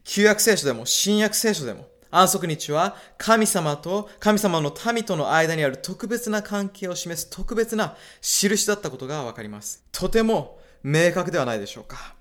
[0.04, 1.88] 旧約聖書でも新約聖書でも、
[2.20, 9.84] 安息日は神様と神様の民との間にある特別な関係を示す特別な印だったことがわかります。
[9.92, 12.16] とても明確ではないでしょうか。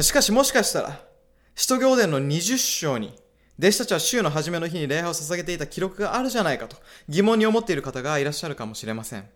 [0.00, 1.00] しかしもしかしたら、
[1.54, 3.14] 使徒行伝の20章に
[3.58, 6.76] 弟子たちは週の初めの日に礼拝を捧げていた記録があるじゃないかと
[7.08, 9.28] 疑問に思っている方がいらっしゃるかもしれません。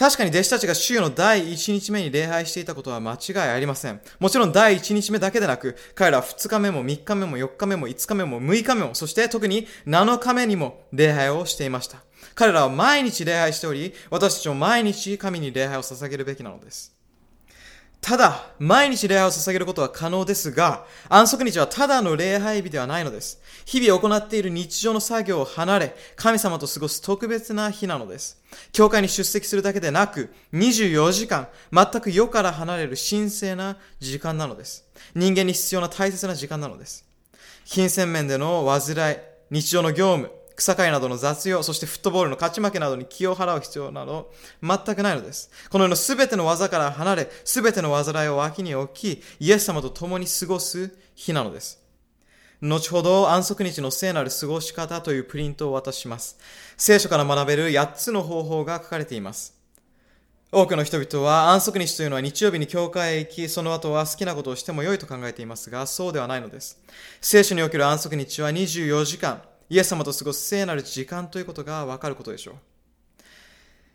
[0.00, 4.00] 確かに弟子たちが週の第1日目に礼拝していたことは間違いありません。
[4.18, 11.98] もちろん第1日目だけでなく、彼らは2日目も3日目も4日目も5日目も6日目も、そして特に7日目にも礼拝をしていました。
[12.34, 16.99] 彼らは毎日礼拝しており、私たちも毎日神に礼拝を捧げるべきなのです。
[18.00, 23.40] ただ、毎日礼拝を捧げることは可能ですが、安息日はただの礼拝日ではないのです。
[23.66, 28.40] 日々行っている日常の作業を離れ、神様と過ごす特別な日なのです。
[28.72, 34.84] 教会に出席するだけでなく、24時間、全く世から離れる神聖な時間なのです。
[35.14, 37.04] 人間に必要な大切な時間なのです。
[37.66, 39.16] 金銭面での煩い、
[39.50, 44.30] 日常の業務、草刈りなどの雑用、そしてフットボールの勝ち負けなどに気を払う必要など
[44.62, 45.50] 全くないのです。
[45.70, 51.80] この世の全ての技から離れ、全ての煩いを脇に置き、イエス様と共に過ごす日なのです。
[52.60, 56.38] 後ほど安息日の聖なる過ごし方というプリントを渡します。
[56.76, 59.58] 聖書から学べる8つの方法が書かれています。
[60.52, 66.78] 多くの人々は安息日というのは日曜日に教会へ行き、その後は好きなことをしても良いと考えていますが、そうではないのです。
[67.22, 69.40] 聖書における安息日は24時間、
[69.70, 72.54] イエス様と過ごす聖なる時間ということがわかることでしょう。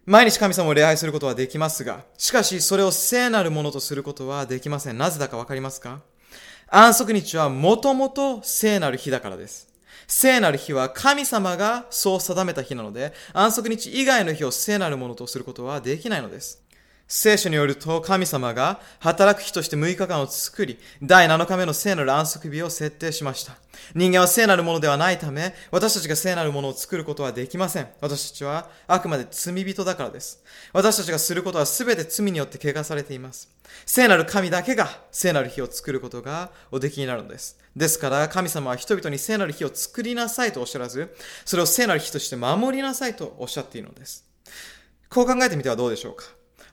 [0.06, 4.98] 毎日神様を礼拝することはできますが、しかしそれを聖なるものとすることはできません。
[4.98, 6.00] なぜだかわかりますか？
[6.68, 9.68] 安息日はもともと聖なる日だからです。
[10.08, 16.64] 聖なる日は神様がそう定めた日なので、安息日以外の日を聖なるものとすることはできないのです。
[17.08, 23.54] 聖書によると神様が働く日として6日間を作り、第7日目の聖なる安息日を設定しました。
[23.94, 27.88] 人間は聖なるものではないため、私たちが聖なるものを作ることはできません。
[28.02, 30.44] 私たちはあくまで罪人だからです。
[30.74, 33.50] 私たちがすることは全て罪によって汚されています。
[33.86, 37.60] 聖なる神だけが聖なる日を作ることがおできになるのです。
[37.76, 44.26] ですから神様は人々に聖なる日を作りなさいとおっしゃらず、それを聖なる日として守りなさいとおっしゃっているのです。
[45.10, 46.26] こう考えてみてはどうでしょうか？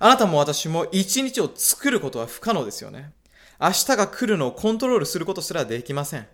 [0.05, 3.13] あなたも私も一日を作ることは不可能ですよね。
[3.61, 6.27] 明日が来るのをコントロールすることすらできません。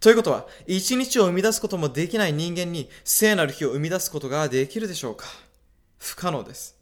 [0.00, 5.26] ということは、一日を生み出すこともできない人間に聖なる日を生み出すことができるでしょうか？
[5.98, 6.76] 不可能です。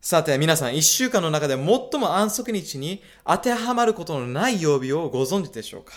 [0.00, 5.94] さて、皆さん、一週間の中で最も安息日に当てはまることのない曜日をご存知でしょうか？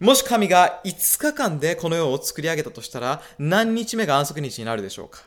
[0.00, 5.24] もし神が5日間でこの世を作り上げたとしたら、何日目が安息日になるでしょうか？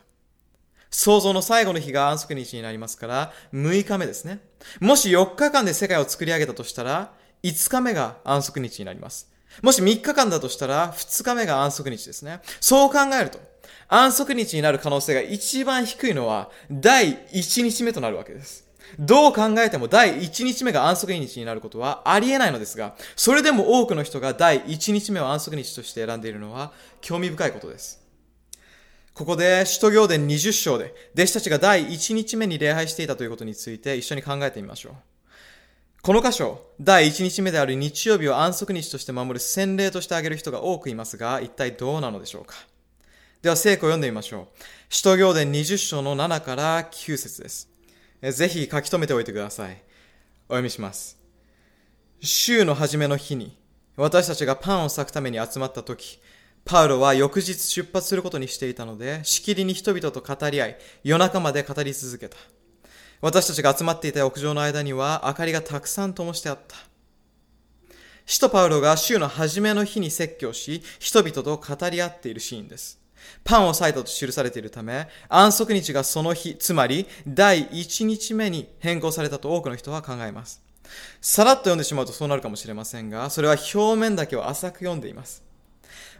[0.89, 4.39] 創造の最後の日が安息日になりますから、6日目ですね。
[4.79, 7.13] もし4日間で世界を作り上げたとしたら、
[7.43, 9.31] 5日目が安息日になります。
[9.61, 12.41] もし3日間だとしたら、2日目が安息日ですね。
[12.59, 13.39] そう考えると、
[13.87, 18.69] 安息日になる可能性が一番低いのは、第1日目となるわけです。
[18.97, 26.71] どう考えても第1日目が安息日になることはありえないのですが、それでも多くの人が第1日目を安息日として選んでいるのは
[27.01, 28.08] 興味深いことです。
[29.13, 34.93] ここで、使徒行伝20章で、弟子たちが第1日目に礼拝していたということについて一緒に考えてみましょう。
[36.01, 42.55] この箇所、第1日目である日曜日を安息日として守る洗礼としてあげる人が多くいますが、一体どうなのでしょうか
[43.41, 44.63] では、聖句を読んでみましょう。
[44.89, 47.69] 使徒行伝20章の7から9節です。
[48.21, 49.81] ぜひ書き留めておいてください。
[50.47, 51.17] お読みします。
[52.21, 53.57] 週の初めの日に、
[53.95, 56.19] 私たちがパンを裂くために集まった時、
[56.65, 62.37] パウロは翌日出発することにしていたので、しきりに人々と語り合い、夜中まで語り続けた。
[63.21, 66.75] 私たちが集まっていた屋上の間には明かりがたくさん灯してあった。
[68.25, 72.99] 使徒パウロが週の初めの日に説教し、人々と語り合っているシーンです。
[73.43, 80.61] パンを裂いたと記されているため、安息日がその日、つまり第1日目に変更されたと多くの人は考えます。
[81.21, 85.48] さらっと読んでしまうとそうなるかもしれませんが、それは表面だけを浅く読んでいます。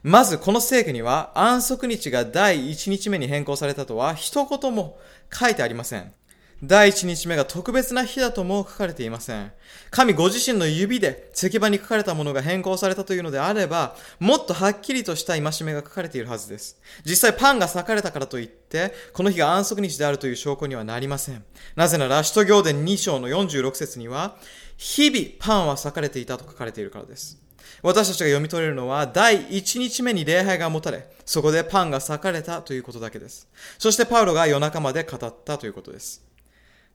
[0.03, 4.97] まずこの聖句には安息日が第1日目に変更されたとは一言も
[5.31, 6.13] 書いてありません。
[6.61, 9.51] 第1日目が特別な日だとも書かれていません。
[9.91, 16.77] 神ご自身の指で石板に書かれたものが変更されたというのであれば、もっとはっきりとした戒めが書かれているはずです。
[17.05, 21.43] 実際パンが裂かれたからといって、この日が安息日であるという証拠にはなりません。
[21.77, 24.37] なぜなら、使徒行伝2章の46節には、
[24.75, 27.48] 日々パンは裂かれていたと書かれているからです。
[27.81, 33.47] 私たちが読み取れるのは、第1日目に礼拝が持たれ、そこでパンが裂かれたということだけです。
[33.77, 36.23] そしてパウロが夜中まで語ったということです。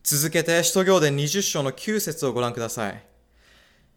[0.03, 3.05] 続けて、使徒行伝20章の9節をご覧ください。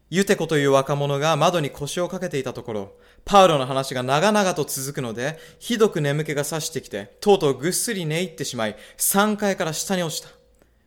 [0.10, 10.30] ユテコという若者が窓に腰をかけていたところ、パウロの話が長々と続くので、ひどく眠気がさしてきて、とうとうぐっすり寝入ってしまい、3階から下に落ちた。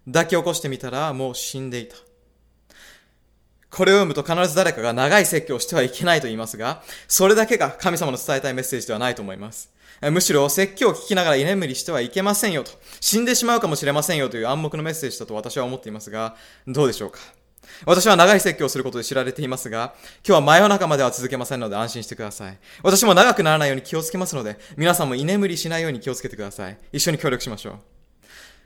[0.06, 1.96] 抱き起こしてみたら、もう死んでいた。
[3.70, 9.70] これを読むと必ず誰かが長い説教をしてはいけないと言いますが、それだけが神様の伝えたいメッセージではないと思います。
[10.10, 17.20] むしろ説教を聞きながら居眠りしてはいけませんよと、死んでしまうかもしれませんよという暗黙のメッセージだと私は思っていますが、どうでしょうか？
[17.86, 19.94] 私は長い説教をすることで知られていますが、
[20.26, 22.58] 今日は真夜中までは続けませんので安心してください。
[22.82, 26.78] 私も長くならないように気をつけますので、皆さんも居眠りしないように気をつけてください。
[26.92, 27.74] 一緒に協力しましょう。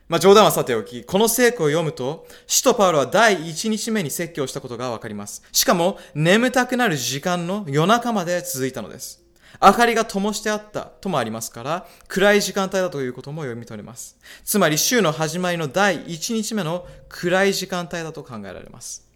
[0.06, 5.42] まあ、冗談はさておき、この聖句を読むと、使徒パウロは第1日目に説教したことがわかります。
[5.50, 9.22] しかも、眠たくなる時間の夜中まで続いたのです。
[9.62, 14.18] 明かりが灯してあったともありますから、暗い時間帯だということも読み取れます。
[14.44, 19.08] つまり、週の始まりの第1日目の暗い時間帯だと考えられます。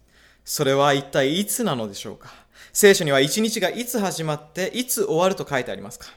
[0.43, 2.29] それは一体いつなのでしょうか？
[2.73, 6.07] 聖書には1日がいつ始まって、いつ終わると書いてありますか？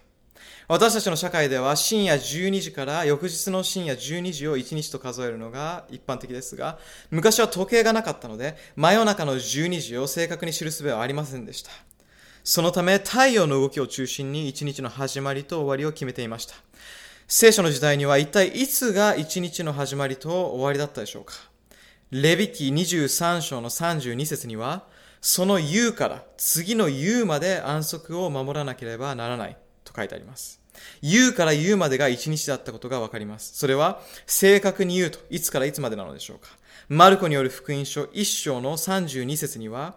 [0.72, 6.78] 私たちの社会では深夜12時から翌日の深夜12時を1日と数えるのが一般的ですが、
[7.10, 11.70] 昔は時計がなかったので、真夜中の12時を正確に知る術はありませんでした。
[12.42, 16.54] そのため、太陽の動きを中心に一日の始まりと終わりを決めていました。
[17.28, 21.34] 聖書の時代には一体いつが一日の始まりと終わりだったでしょうか
[22.10, 24.86] レビキ23章の32節には、
[25.20, 29.58] その夕から次の夕まで安息を守らなければならない。
[29.84, 30.61] と書いてあります。
[31.02, 33.56] 言うから言うまでが一日だったことがわかります。
[33.56, 36.48] それは正確に言うといつからいつまでなのでしょうか。
[36.88, 39.96] マルコによる福音書1章の32節には、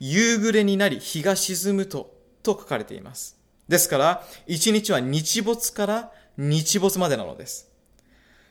[0.00, 3.38] 夕暮れになり日が沈むとと書かれています。
[3.68, 7.70] ですから、一日は日没から日没までなのです。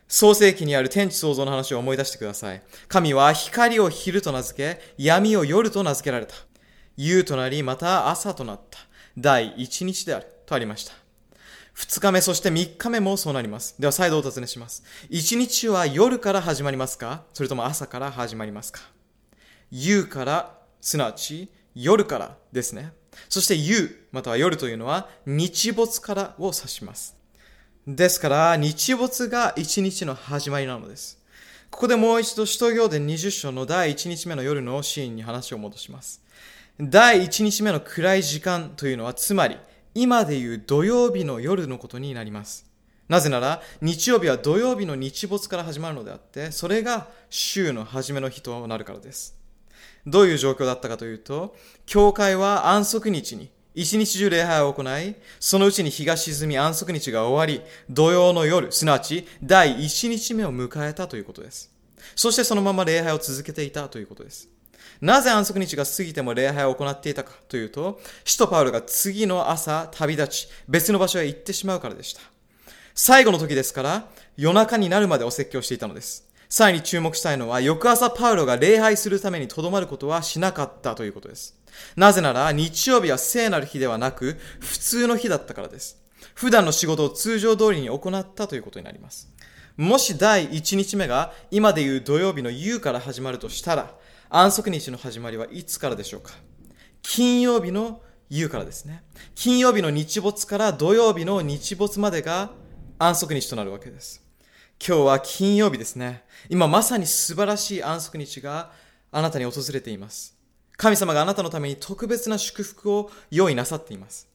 [0.08, 2.62] 創世記にある天地創造の話を思い出してください。
[2.88, 6.36] 神は光を昼と名付け、闇を夜と名付けられた。
[6.98, 8.80] 夕となり、また朝となった。
[9.18, 10.28] 第一日である。
[10.46, 11.01] とありました。
[11.74, 13.76] 二日目、そして三日目もそうなります。
[13.80, 14.84] では再度お尋ねします。
[15.10, 17.24] 一日は夜から始まりますか？
[17.34, 18.82] それとも朝から始まりますか？
[19.72, 22.92] 夕から、すなわち夜からですね。
[23.30, 27.16] そして夕、または夜というのは日没からを指します。
[27.88, 31.20] ですから、日没が一日の始まりなのです。
[31.70, 36.22] ここでもう一度、使徒行伝20章の第1日目の夜のシーンに話を戻します。
[36.80, 39.58] 第1日目の暗い時間というのは、つまり、
[39.94, 42.66] 今でいう土曜日の夜のことになります。
[43.10, 49.36] なぜなら、日曜日は土曜日の日没から始まるのであって、それが週の初めの日となるからです。
[50.08, 51.56] どういう状況だったかというと、
[51.86, 61.72] 教会は安息日に一日中礼拝を行い、そのうちに日が沈み安息日が終わり、土曜の夜、すなわち第一日目を迎えたということです。
[62.16, 64.50] そしてそのまま礼拝を続けていたということです。
[65.02, 72.22] なぜ安息日が過ぎても礼拝を行っていたかというと、使徒パウロが次の朝旅立ち、別の場所へ行ってしまうからでした。
[72.94, 74.08] 最後の時ですから、
[74.38, 76.28] 夜中になるまでお説教していたのです。
[76.50, 81.56] さらに注目したいのは、翌朝パウロが礼拝するためにとどまることはしなかったということです。
[81.96, 85.98] なぜなら、日曜日は聖なる日ではなく、普通の日だったからです。
[86.36, 89.30] 普段の仕事を通常通りに行ったということになります。
[89.78, 93.96] もし第1日目が今でいう土曜日の夕から始まるとしたら、
[94.34, 96.32] 安息日の始まりはいつからでしょうか？
[97.02, 99.04] 金曜日の夕からですね。
[99.36, 102.52] 金曜日の日没から土曜日の日没までが
[102.98, 104.24] 安息日となるわけです。
[104.80, 106.24] 今日は金曜日ですね。
[106.48, 108.72] 今まさに素晴らしい安息日が
[109.12, 110.38] あなたに訪れています。
[110.78, 114.30] 神様があなたのために特別な祝福を用意なさっています。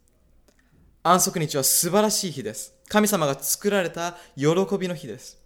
[1.04, 2.74] 安息日は素晴らしい日です。
[2.90, 4.48] 神様が作られた喜
[4.78, 5.38] びの日です。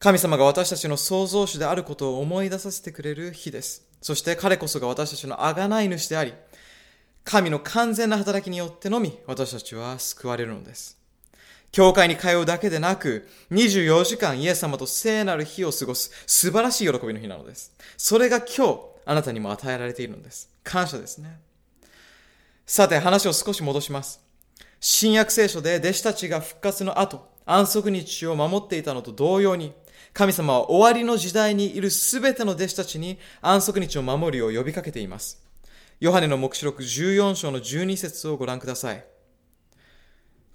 [0.00, 3.82] 神様が私たちの創造主であることを思い出させてくれる日です。
[4.00, 6.34] そして彼こそが私たちの贖い主であり、
[7.24, 10.96] 神の完全な働きによってのみ私たちは救われるのです。
[11.72, 17.74] 教会に通うだけでなく、24時間イエス様と聖なる日を過ごす素晴らしい喜びの日なのです。
[17.96, 20.48] それが今日、あなたにも与えられているのです。
[20.62, 21.40] 感謝ですね。
[22.66, 24.20] さて、話を少し戻します。
[24.78, 29.72] 新約聖書で弟子たちが復活の後、安息日を守っていたのと同様に、
[30.18, 35.40] 神様は終わりの時代にいるすべての弟子たちに安息日を守るよう呼びかけています。
[36.00, 39.04] ヨハネの目視録14章の12節をご覧ください。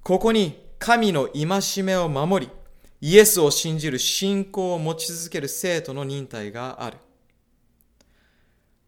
[0.01, 2.51] ここに神の戒めを守り、
[2.99, 6.97] イエスを信じる信仰を持ち続ける生徒の忍耐がある。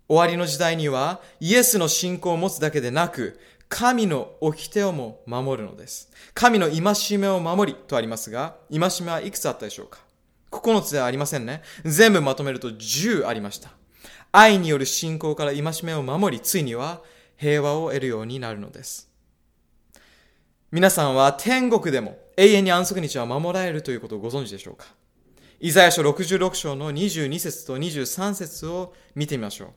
[0.10, 3.40] 終わりの時代にはイエスの信仰を持つだけでなく、
[3.70, 6.12] 神の掟をも守るのです。
[6.34, 10.00] 神の戒めを守りとありますが、戒めはいくつあったでしょうか？
[10.62, 11.62] ?9 つではありませんね。
[11.84, 13.72] 全部まとめると10ありました。
[14.32, 17.02] 愛による信仰から戒めを守り、ついには
[17.38, 19.10] 平和を得るようになるのです。
[20.72, 24.88] 皆さんは天国でも永遠に安息日は守られるということをご存知でしょうか？
[25.62, 29.70] イザヤ書66章の22節と23節を見てみましょう。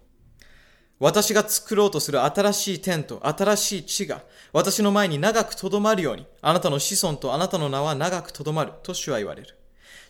[0.99, 4.23] 私が作ろうとする新しい天と新しい地が
[4.53, 9.58] 私の前に長くとどまるように、あなたの子孫とあなたの名は長くとどまると主は言われる。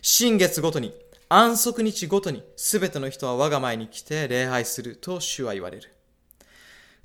[0.01, 0.93] 新月ごとに
[1.27, 5.93] 安息日ごとにすべての人は我が前に来て礼拝すると主は言われる。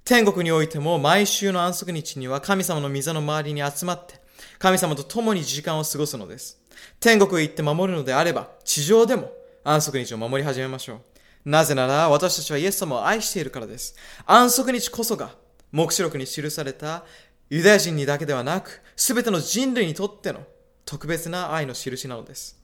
[0.04, 4.20] 天国においても毎週の安息日には神様の御座の周りに集まって
[4.58, 6.60] 神様と共に時間を過ごすのです。
[7.00, 9.32] 天国へ行って守るのであれば地上でも
[9.64, 11.50] 安息日を守り始めましょう。
[11.50, 13.96] なぜなら私たちはイエス様を愛しているからです。
[14.24, 15.34] 安息日こそが
[15.72, 17.04] 目視録に記された
[17.50, 20.40] ユダヤ人にだけではなく、すべての人類にとっての
[20.86, 22.63] 特別な愛の印なのです。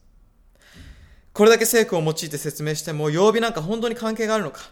[1.33, 4.69] これだけ聖句を用いて説明しても、曜日なんか本当に関係があるのか？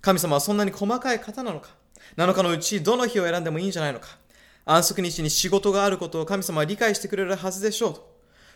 [0.00, 1.68] 神様はそんなに細かい方なのか
[2.16, 4.08] ?7 日のうちどの日を選んでもいいんじゃないのか？
[4.64, 8.10] 安息日に仕事があることを神様は理解してくれるはずでしょうと。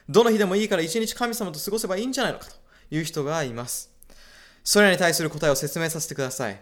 [0.09, 2.47] どの日でもいいから一日神様と過ごせばいいんじゃないのか？
[2.47, 2.55] と
[2.91, 3.91] いう人がいます。
[4.63, 6.59] それらに対する答えを説明させてください。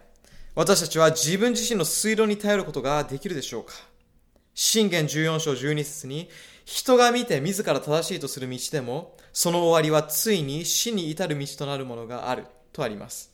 [0.56, 3.74] 私たちは自分自身の推論に頼ることができるでしょうか？
[4.54, 6.28] 信玄14章12節に
[6.64, 13.32] 人が見て自ら正しいとする道でも、その終わりはついに死に至る道となるものがあるとあります。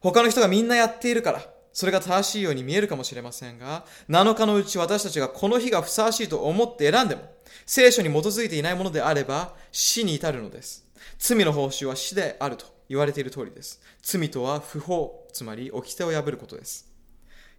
[0.00, 7.22] 他の人がみんなやっているから、それが正しいように見えるかもしれませんが、7日のうち私たちがこの日がふさわしいと思って選んでも、
[7.66, 10.84] 聖書に基づいていないものであれば死に至るのです。
[11.18, 13.80] 罪の報酬は死であると言われている通りです。
[14.02, 16.87] 罪とは不法、つまり掟を破ることです。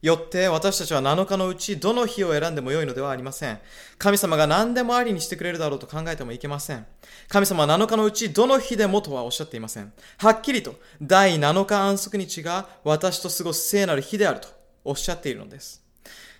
[0.01, 3.59] よって私たちは7日のうちどの日を選んでも良いのではありません。
[3.97, 6.85] 神様が何でもありにしてくれるだろうと考えてもいけません。
[7.27, 9.91] 神様は7日のうちどの日でもとはおっしゃっていません。
[10.17, 14.47] はっきりと第7日安息日が私と過ごす聖なる日であると
[14.85, 15.83] おっしゃっているのです。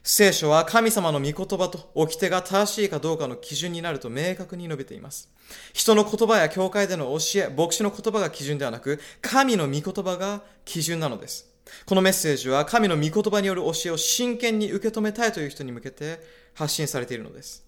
[0.03, 5.29] 聖書は神様の御言葉と掟が正しいかどうかの基準になると明確に述べています。
[5.73, 11.48] 人の言葉や教会での教え、牧師の言葉が基準ではなく、神の御言葉が基準なのです。
[11.85, 16.19] このメッセージは神の御言葉による教えを真剣に受け止めたいという人に向けて
[16.53, 17.65] 発信されているのです。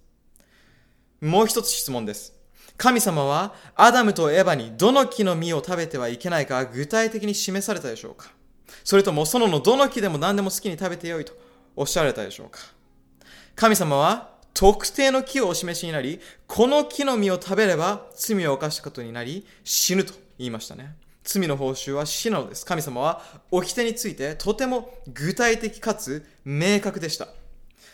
[1.21, 2.33] もう一つ質問です。
[2.77, 8.31] 神様はアダムとエヴァにどの木の実を食べてはいけないか具体的に示されたでしょうか？
[8.83, 11.33] それとも園のどの木でも何でも好きに食べてよいと
[11.75, 12.59] おっしゃられたでしょうか？
[13.55, 20.95] 神様は特定の木をお示しになり、この木の実を食べれば罪を犯したことになり死ぬと言いましたね。
[21.23, 22.65] 罪の報酬は死なのです。
[22.65, 23.21] 神様は
[23.51, 27.27] 掟についてとても具体的かつ明確でした。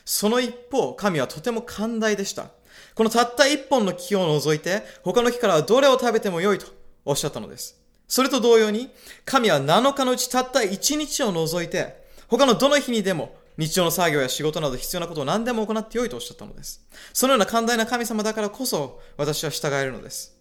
[0.05, 2.51] その一方、神はとても寛大でした。
[2.95, 6.67] このたった一本の木を除いて、他の木からはどれを食べてもよいと
[7.03, 7.77] おっしゃったのです。
[8.07, 8.89] それと同様に、
[9.25, 16.85] 神は7日のうちたった1日を除いて、他のどの日にでも日常の作業や仕事など必要なことを何でも行ってよいとおっしゃったのです。
[17.11, 20.36] そのような寛大な神様だからこそ私は従えるのです。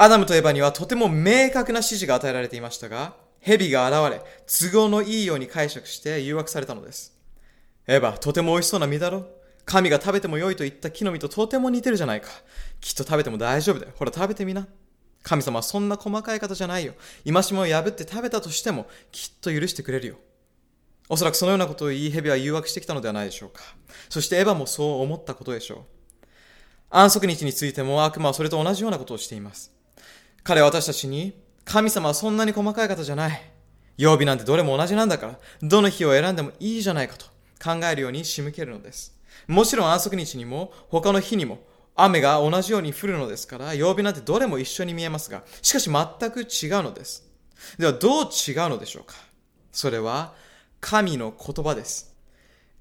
[0.00, 7.18] アダムとエバにはとても明確な指示が与えられていましたが、蛇が現れ、都合のいいように解釈して誘惑されたのです。
[7.88, 9.26] エバ、とても美味しそうな実だろ？
[9.64, 12.28] 神が食べても良いと言った木の実ととても似てるじゃないか。
[12.80, 13.92] きっと食べても大丈夫だよ。
[13.96, 14.68] ほら食べてみな。
[15.24, 16.94] 神様はそんな細かい方じゃないよ。
[17.24, 20.14] 今しもを破って食べたとしても、きっと許してくれるよ。
[21.08, 23.62] おそらくそのようなことを言い、蛇は誘惑してきたのではないでしょうか。
[24.08, 25.78] そしてエヴァもそう思ったことでしょう。
[26.88, 29.76] 安息日についても悪魔はそれと同じようなことをしています。
[30.42, 31.34] 彼は私たちに、
[31.64, 33.52] 神様はそんなに細かい方じゃない。
[33.96, 37.26] 曜日なんてどれも同じなんだから、どの日を選んでもいいじゃないかと
[37.62, 39.18] 考えるように仕向けるのです。
[39.46, 41.58] もちろん安息日にも他の日にも
[41.94, 47.28] 雨が同じように降るのですから、曜日なんてどれも一緒に見えますが、しかし全く違うのです。
[47.76, 49.14] ではどう違うのでしょうか
[49.72, 50.32] それは
[50.80, 52.16] 神の言葉です。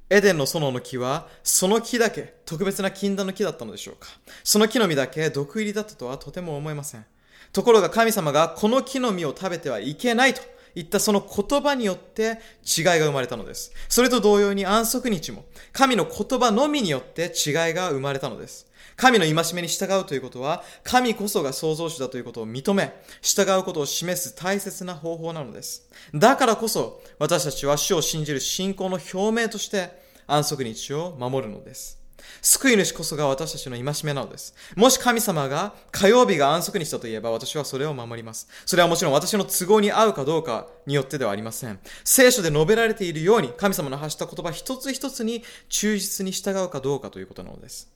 [0.10, 4.08] エデンの園の木は、その木だけ特別な禁断の木だったのでしょうか
[4.44, 7.06] その木の実だけ毒入りだったとはとても思えません。
[7.54, 10.42] ところが神様がこの木の実を食べてはいけないと
[10.76, 13.72] 言ったその言葉によって違いが生まれたのです。
[13.90, 18.68] それと同様に安息日も神の言葉のみによって違いが生まれたのです。
[18.96, 25.88] 神の戒めに従うということは、神こそが創造主だということを認め、従うことを示す大切な方法なのです。
[26.16, 29.92] だからこそ、私たちは主を信じる信仰の表明として
[30.26, 31.97] 安息日を守るのです。
[32.42, 34.54] 救い主こそが私たちの戒めなのです。
[34.76, 38.48] もし神様が火曜日が安息日だと言えば私はそれを守ります。
[38.66, 41.80] それはもちろん私の都合に合うかどうかによってではありません。
[42.04, 47.90] 聖書で述べられているように神様の発した言葉一つ一つに忠実に従うかどうかということなのです。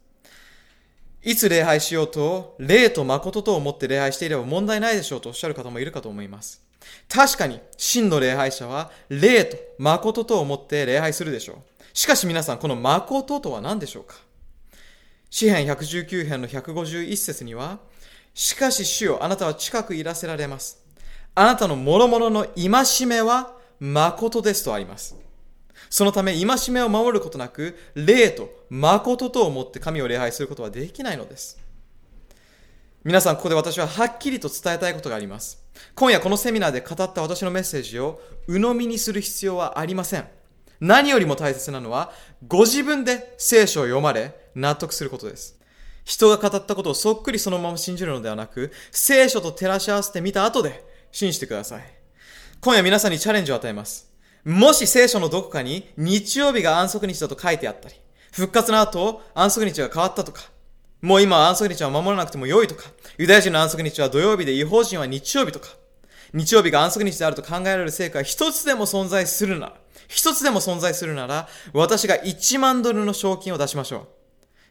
[1.23, 6.63] いつ礼拝しようと、霊と誠と思って礼拝していれば問題ないでしょうとおっしゃる方もいるかと思います。
[7.07, 11.55] 確かに、真の礼拝者は、霊と誠と思って礼拝するでしょう。
[11.93, 14.15] しかし皆さん、この誠とは何でしょうか？
[15.29, 17.79] 詩編119編の151節には、
[18.33, 20.85] しかし主よ、あなたは近くいらせられます。
[21.35, 25.15] あなたの諸々の戒めは誠ですとあります。
[25.89, 31.59] そのため、戒めを守ることなく、霊と誠と思って神を礼拝することはできないのです。
[33.03, 35.63] 皆さん、ここで私ははっきりと伝えたいことがあります。
[35.95, 40.27] 今夜このセミナーで語った私のメッセージを鵜呑みにする必要はありません。
[40.81, 42.11] 何よりも大切なのは、
[42.47, 45.57] ご自分で聖書を読まれ、納得することです。
[46.03, 51.83] 人が語ったことをそっくりそのまま信じるのではなく、聖書と照らし合わせてみた後で信じてください。
[52.59, 54.11] 今夜皆さんにチャレンジを与えます。
[54.43, 57.95] もし聖書のどこかに日曜日が安息日だと書いてあったり、
[58.31, 60.41] 復活の後安息日が変わったとか、
[61.01, 62.85] もう今は安息日は守らなくても良いとか、
[63.19, 65.67] ユダヤ人の安息日は土曜日で違法人は日曜日とか、
[66.33, 69.80] 日曜日が安息日であると考えられる成果が一つでも存在するなら、
[70.11, 74.07] 一つでも存在するなら、私が1万ドルの賞金を出しましょう。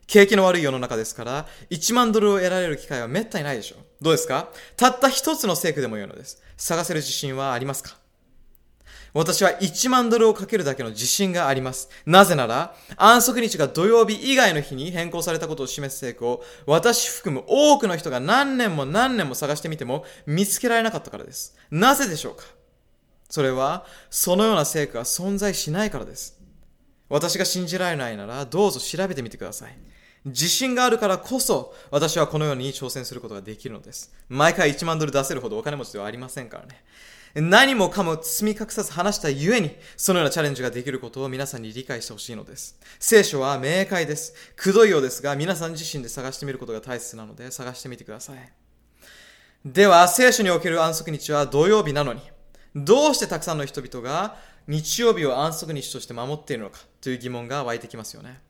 [0.07, 3.79] 景気の悪い世の中ですから、1万ドルを得られる機会は滅多にないでしょう。
[4.03, 4.49] どうですか？
[4.77, 6.43] たった一つの聖句でも良いのです。
[6.57, 7.97] 探せる自信はありますか？
[9.13, 11.89] 私は1万ドルをかけるだけの自信があります。
[12.07, 21.57] なぜなら、安息日が土曜日以外の日に変更されたことを示す成功を、私含む多くの人が何年も何年も探してみても見つけられなかったからです。
[21.71, 22.45] なぜでしょうか？
[23.31, 26.39] それは、そのような成果が存在しないからです。
[27.09, 29.79] 私が信じられないなら、どうぞ調べてみてください。
[30.25, 34.13] 自信があるからこそ、私はこのように挑戦することができるのです。
[34.29, 36.85] 毎回1万ドル出せるほどお金持ちではありませんからね。
[37.35, 42.77] 何もかも包み隠さず話したゆえに、そのようなチャレンジができることを皆さんに理解してほしいのです。
[42.99, 44.35] 聖書は明快です。
[44.57, 48.53] くどいようですが、皆さん自身で探してみることが大切なので、探してみてください。
[49.65, 52.21] では、聖書における安息日は土曜日なのに、
[52.75, 54.37] どうしてたくさんの人々が
[54.67, 58.41] 日曜日を安息日として守っているのかという疑問が湧いてきますよね。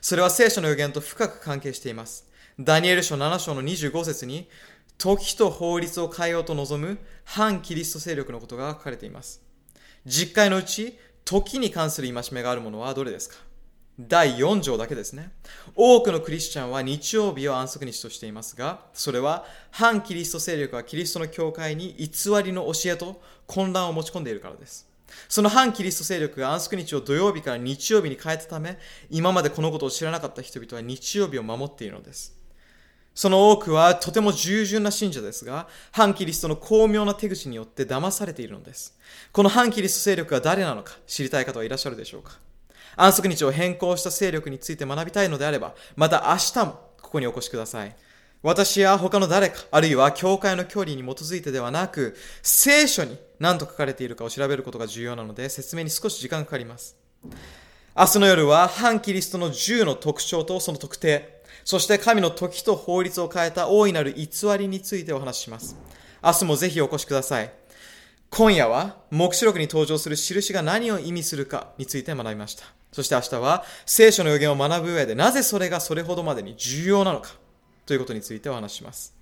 [0.00, 2.28] それは聖書の予言と深く関係しています。
[2.58, 4.48] ダニエル書7章の25節に、
[4.96, 9.42] 時と法律を変えようと望む反キリスト勢力のことが書かれています。
[10.04, 13.36] 実会のうち、時に関する戒めがあるものはどれですか？
[14.00, 15.32] 第4条だけですね。
[15.74, 24.86] 多くのクリスチャンは日曜日を安息日としていますが、それは反キリスト勢力がキリストの教会に偽りの教えと混乱を持ち込んでいるからです。
[25.28, 28.78] その反キリスト勢力が安息日を土曜日から日曜日に変えたため、
[29.10, 32.36] 今までこのことを知らなかった人々は日曜日を守っているのです。
[33.16, 38.96] その多くはとても従順な信者ですが、反キリストの巧妙な手口によって騙されているのです。
[39.32, 42.38] この反キリスト勢力が誰なのか知りたい方はいらっしゃるでしょうか？
[42.98, 47.96] 安息日を変更した勢力について学びたいのであれば、また明日もここにお越しください。
[48.42, 56.96] 私や他の誰か、あるいは教会の距離に基づいてではなく、聖書に何と書かれているかを調べることが重要なので、説明に少し時間かかります。
[57.96, 65.76] 明日の夜は反キリストの10の特徴とその特定、そして神の時と法律を変えた大いなる偽りについてお話しします。
[66.22, 67.52] 明日もぜひお越しください。
[68.30, 72.77] 今夜は、目視録に登場する印が何を意味するかについて学びました。
[72.92, 77.30] そして明日は、聖書の予言を学ぶ上で、なぜそれがそれほどまでに重要なのか、
[77.86, 79.18] ということについてお話します。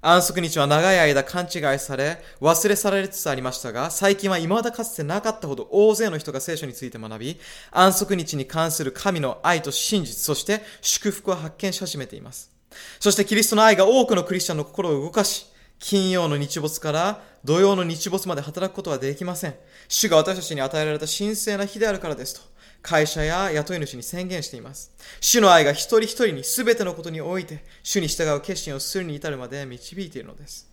[0.00, 7.40] 安息日は長い間勘違いされ、忘れ去られつつありましたが、最近は未だかつてなかったほど大勢の人が聖書について学び、
[7.72, 12.52] 安息日に関する神の愛と真実、そして祝福を発見し始めています。
[13.00, 15.46] そしてキリストの愛が多くのクリスチャンの心を動かし、
[15.80, 19.54] 金曜の日没から土曜の日没まで働くことはできません。
[19.88, 22.42] 主が私たちに与えられた神聖な日であるからですと、
[22.82, 24.92] 会社や雇い主に宣言しています。
[25.20, 30.68] 主の愛が一人一人に全てのことにおいて、主に従う決心をするに至るまで導いているのです。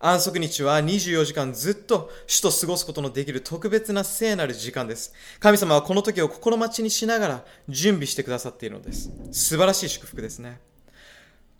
[0.00, 5.12] 安息日は24時間ずっと主と過ごすことのできる特別な聖なる時間です。
[5.40, 9.10] 神様はこの時を心待ちにしながら準備してくださっているのです。
[9.32, 10.60] 素晴らしい祝福ですね。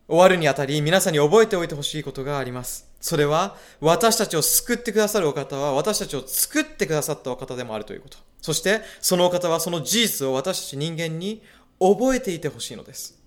[0.09, 2.89] 終わるにあたり皆さんに覚えておいてほしいことがあります。
[2.99, 8.17] それは私たちを救ってくださるお方は私たちを作ってくださったお方でもあるということ。
[8.41, 11.43] そしてそのお方はその事実を私たち人間に
[11.79, 13.19] 覚えていてほしいのです。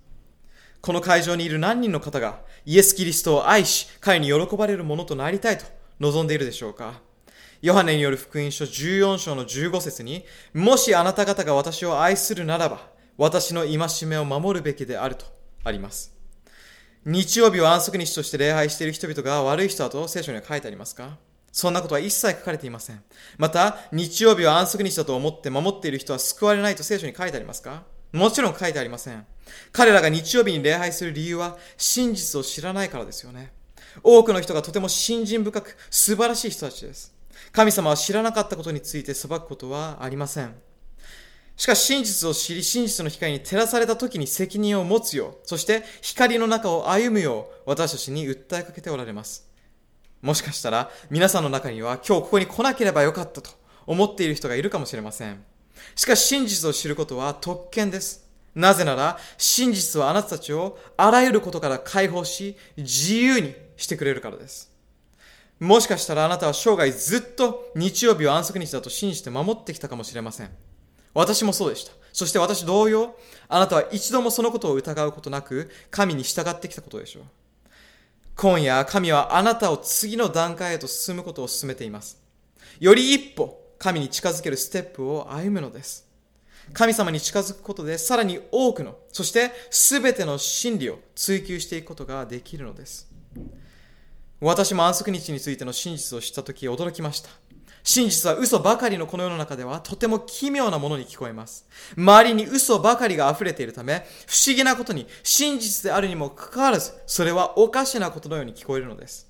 [0.82, 5.66] この会場にいる何人の方がイエス・キリストを愛し、彼に喜ばれるものとなりたいと
[6.00, 7.00] 望んでいるでしょうか
[7.62, 10.26] ヨハネによる福音書14章の15節に、
[10.56, 12.88] もしあなた方が私を愛するならば、
[13.20, 15.26] 私の戒めを守るべきであると
[15.64, 16.21] あります。
[17.04, 21.18] 日曜日を安息日として礼拝している人々が悪い人だと聖書には書いてありますか？
[21.52, 23.04] そんなことは一切書かれていません。
[23.38, 27.84] また、日曜日を安息日だと思って守っている人は救われないと聖書に書いてありますか？
[28.12, 29.26] もちろん書いてありません。
[29.72, 33.52] 彼らが日曜日に礼拝する理由は真実を知らないからですよね。
[34.04, 37.16] 多くの人がとても信心深く素晴らしい人たちです。
[37.52, 40.54] 神様は知らなかったことについて裁くことはありません。
[41.56, 49.48] しかし真実を知り、真実の光に照らされた時に責任を持つよう、そして光の中を歩むよう、私たちに訴えかけておられます。
[50.22, 53.52] もしかしたら、皆さんの中には今日ここに来なければよかったと
[53.86, 55.44] 思っている人がいるかもしれません。
[55.96, 58.28] しかし真実を知ることは特権です。
[58.54, 64.72] なぜなら、真実はあなたたちをあらゆることから解放し、自由にしてくれるからです。
[65.60, 70.71] もしかしたらあなたは生涯ずっと日曜日を安息日だと信じて守ってきたかもしれません。
[71.14, 71.92] 私もそうでした。
[72.14, 73.16] そして私同様、
[73.48, 77.24] あなたは一度もそのことを疑うことなく、神に従ってきたことでしょう。
[78.36, 82.22] 今夜、神はあなたを次の段階へと進むことを進めています。
[82.80, 86.08] より一歩、神に近づけるステップを歩むのです。
[86.74, 93.10] 神様に近づくことで、さらに多くの、そして全ての真理を追求していくことができるのです。
[94.40, 97.30] 私も安息日についての真実を知ったとき驚きました。
[97.84, 101.68] 真実は嘘ばかりのこの世の中ではとても奇妙なものに聞こえます。
[101.98, 109.28] 周りに嘘ばかりが溢れているため、不思議なことに真実であるにもかかわらず、それはおかしなことのように聞こえるのです。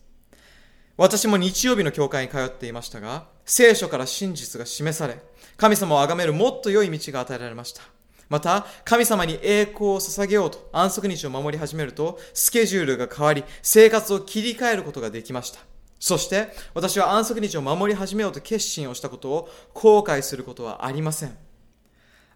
[0.97, 5.19] 私も日曜日の教会に通っていましたが、聖書から真実が示され、
[5.57, 7.81] 神様を崇めるもっと良い道が与えられました。
[8.29, 15.70] また、神様に栄光を捧げようと安息日を守り始めると、スケジュールが変わり、生活を切り替えることができました。
[16.01, 21.37] そして私は安息日を守り始めようと決心をしたことを後悔することはありません。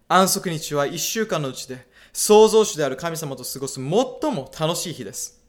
[0.06, 5.44] 安息日は一週間のうちで創造主である神様と過ごす最も楽しい日です。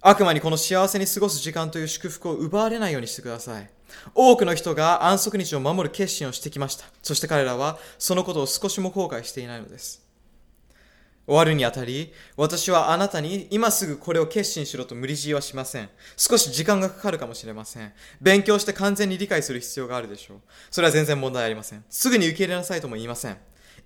[0.00, 3.68] 悪魔にこの幸せに過ごす時間という祝福を奪われないようにしてください。
[4.14, 6.84] 多くの人が安息日を守る決心をしてきました。
[7.02, 10.05] そして彼らはそのことを少しも後悔していないのです。
[11.26, 15.88] 終わるにあたり、私はあなたに今すぐこれを決心しろと無理強いはしません。
[16.16, 17.92] 少し時間がかかるかもしれません。
[18.20, 20.40] 勉強して完全に理解する必要があるでしょう。
[20.70, 21.84] それは全然問題ありません。
[21.90, 23.36] すぐに受け入れなさいとも言いません。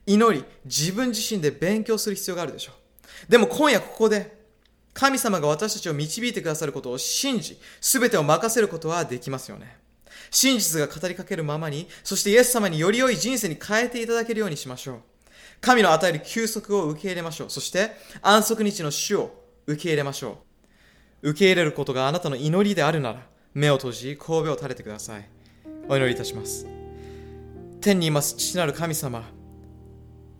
[0.06, 3.30] 祈り、自分自身で勉強する必要があるでしょう。
[3.30, 4.38] でも今夜ここで、
[4.92, 9.78] 神様が私たちを導いてくださることを信じ、すべてを任せることはできますよね。
[10.30, 15.09] 真実が語りかけるままに、そしてイエス様により良い人生に変えていただけるようにしましょう。
[15.60, 17.50] 神の与える休息を受け入れましょう。
[17.50, 17.92] そして
[18.22, 19.30] 安息日の主を
[19.66, 20.38] 受け入れましょ
[21.22, 21.30] う。
[21.30, 25.28] 受け入れることがあなたの祈りであるなら、目を閉じ、神戸を垂れてください。
[25.88, 26.66] お祈りいたします。
[27.80, 29.24] 天にいます父なる神様、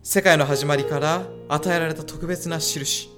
[0.03, 3.09] 世界の始まりから与えられた特別な印、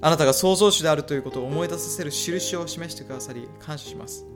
[0.00, 4.26] あなたが創造主であるということを思い出させる印を示してくださり、感謝します。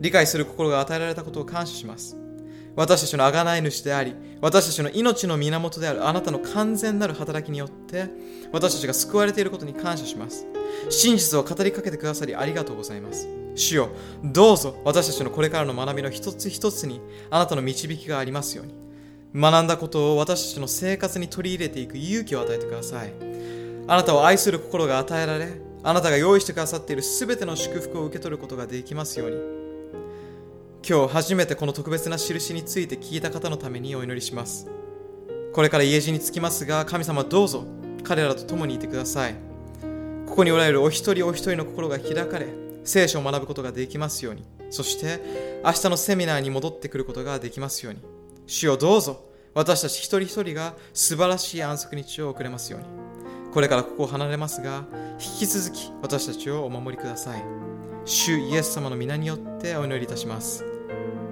[0.00, 2.19] 理解する心が与えられたことを感謝します。
[2.76, 8.08] 私たちの贖い主であり、私たちの命の源であるあなたの完全なる働きによって、
[8.52, 10.46] 私たちが救われていることに感謝します。
[10.88, 13.28] 真実を語りかけてくださりありがとうございます。
[13.54, 13.90] 主よ、
[14.24, 18.74] どうぞ私たちのこれからの学びの一つ一つにあなたの導きがありますように。
[19.34, 23.12] 学んだことを私たちの生活に取り入れていく勇気を与えてください。
[23.86, 25.48] あなたを愛する心が与えられ、
[25.82, 29.59] あなたが用意してくださっているすべての祝福を受け取ることができますように。
[30.86, 34.68] 今日初めてこの特別な印について聞いた方のためにお祈りします。
[35.52, 37.64] これから家路に着きますが、神様どうぞ
[38.02, 39.34] 彼らと共にいてください。
[40.26, 42.48] ここにおられるお一人お一人の心が開かれ、
[42.84, 44.44] 聖書を学ぶことができますように。
[44.70, 45.20] そして
[45.64, 48.00] 明日のセミナーに戻ってくることができますように。
[48.46, 49.24] 主よどうぞ
[49.54, 52.86] 私たち一人一人が素晴らしい安息日を送れますように。
[53.52, 54.84] これからここを離れますが、
[55.20, 57.44] 引き続き私たちをお守りください。
[58.04, 60.69] 主イエス様の皆によってお祈りいたします。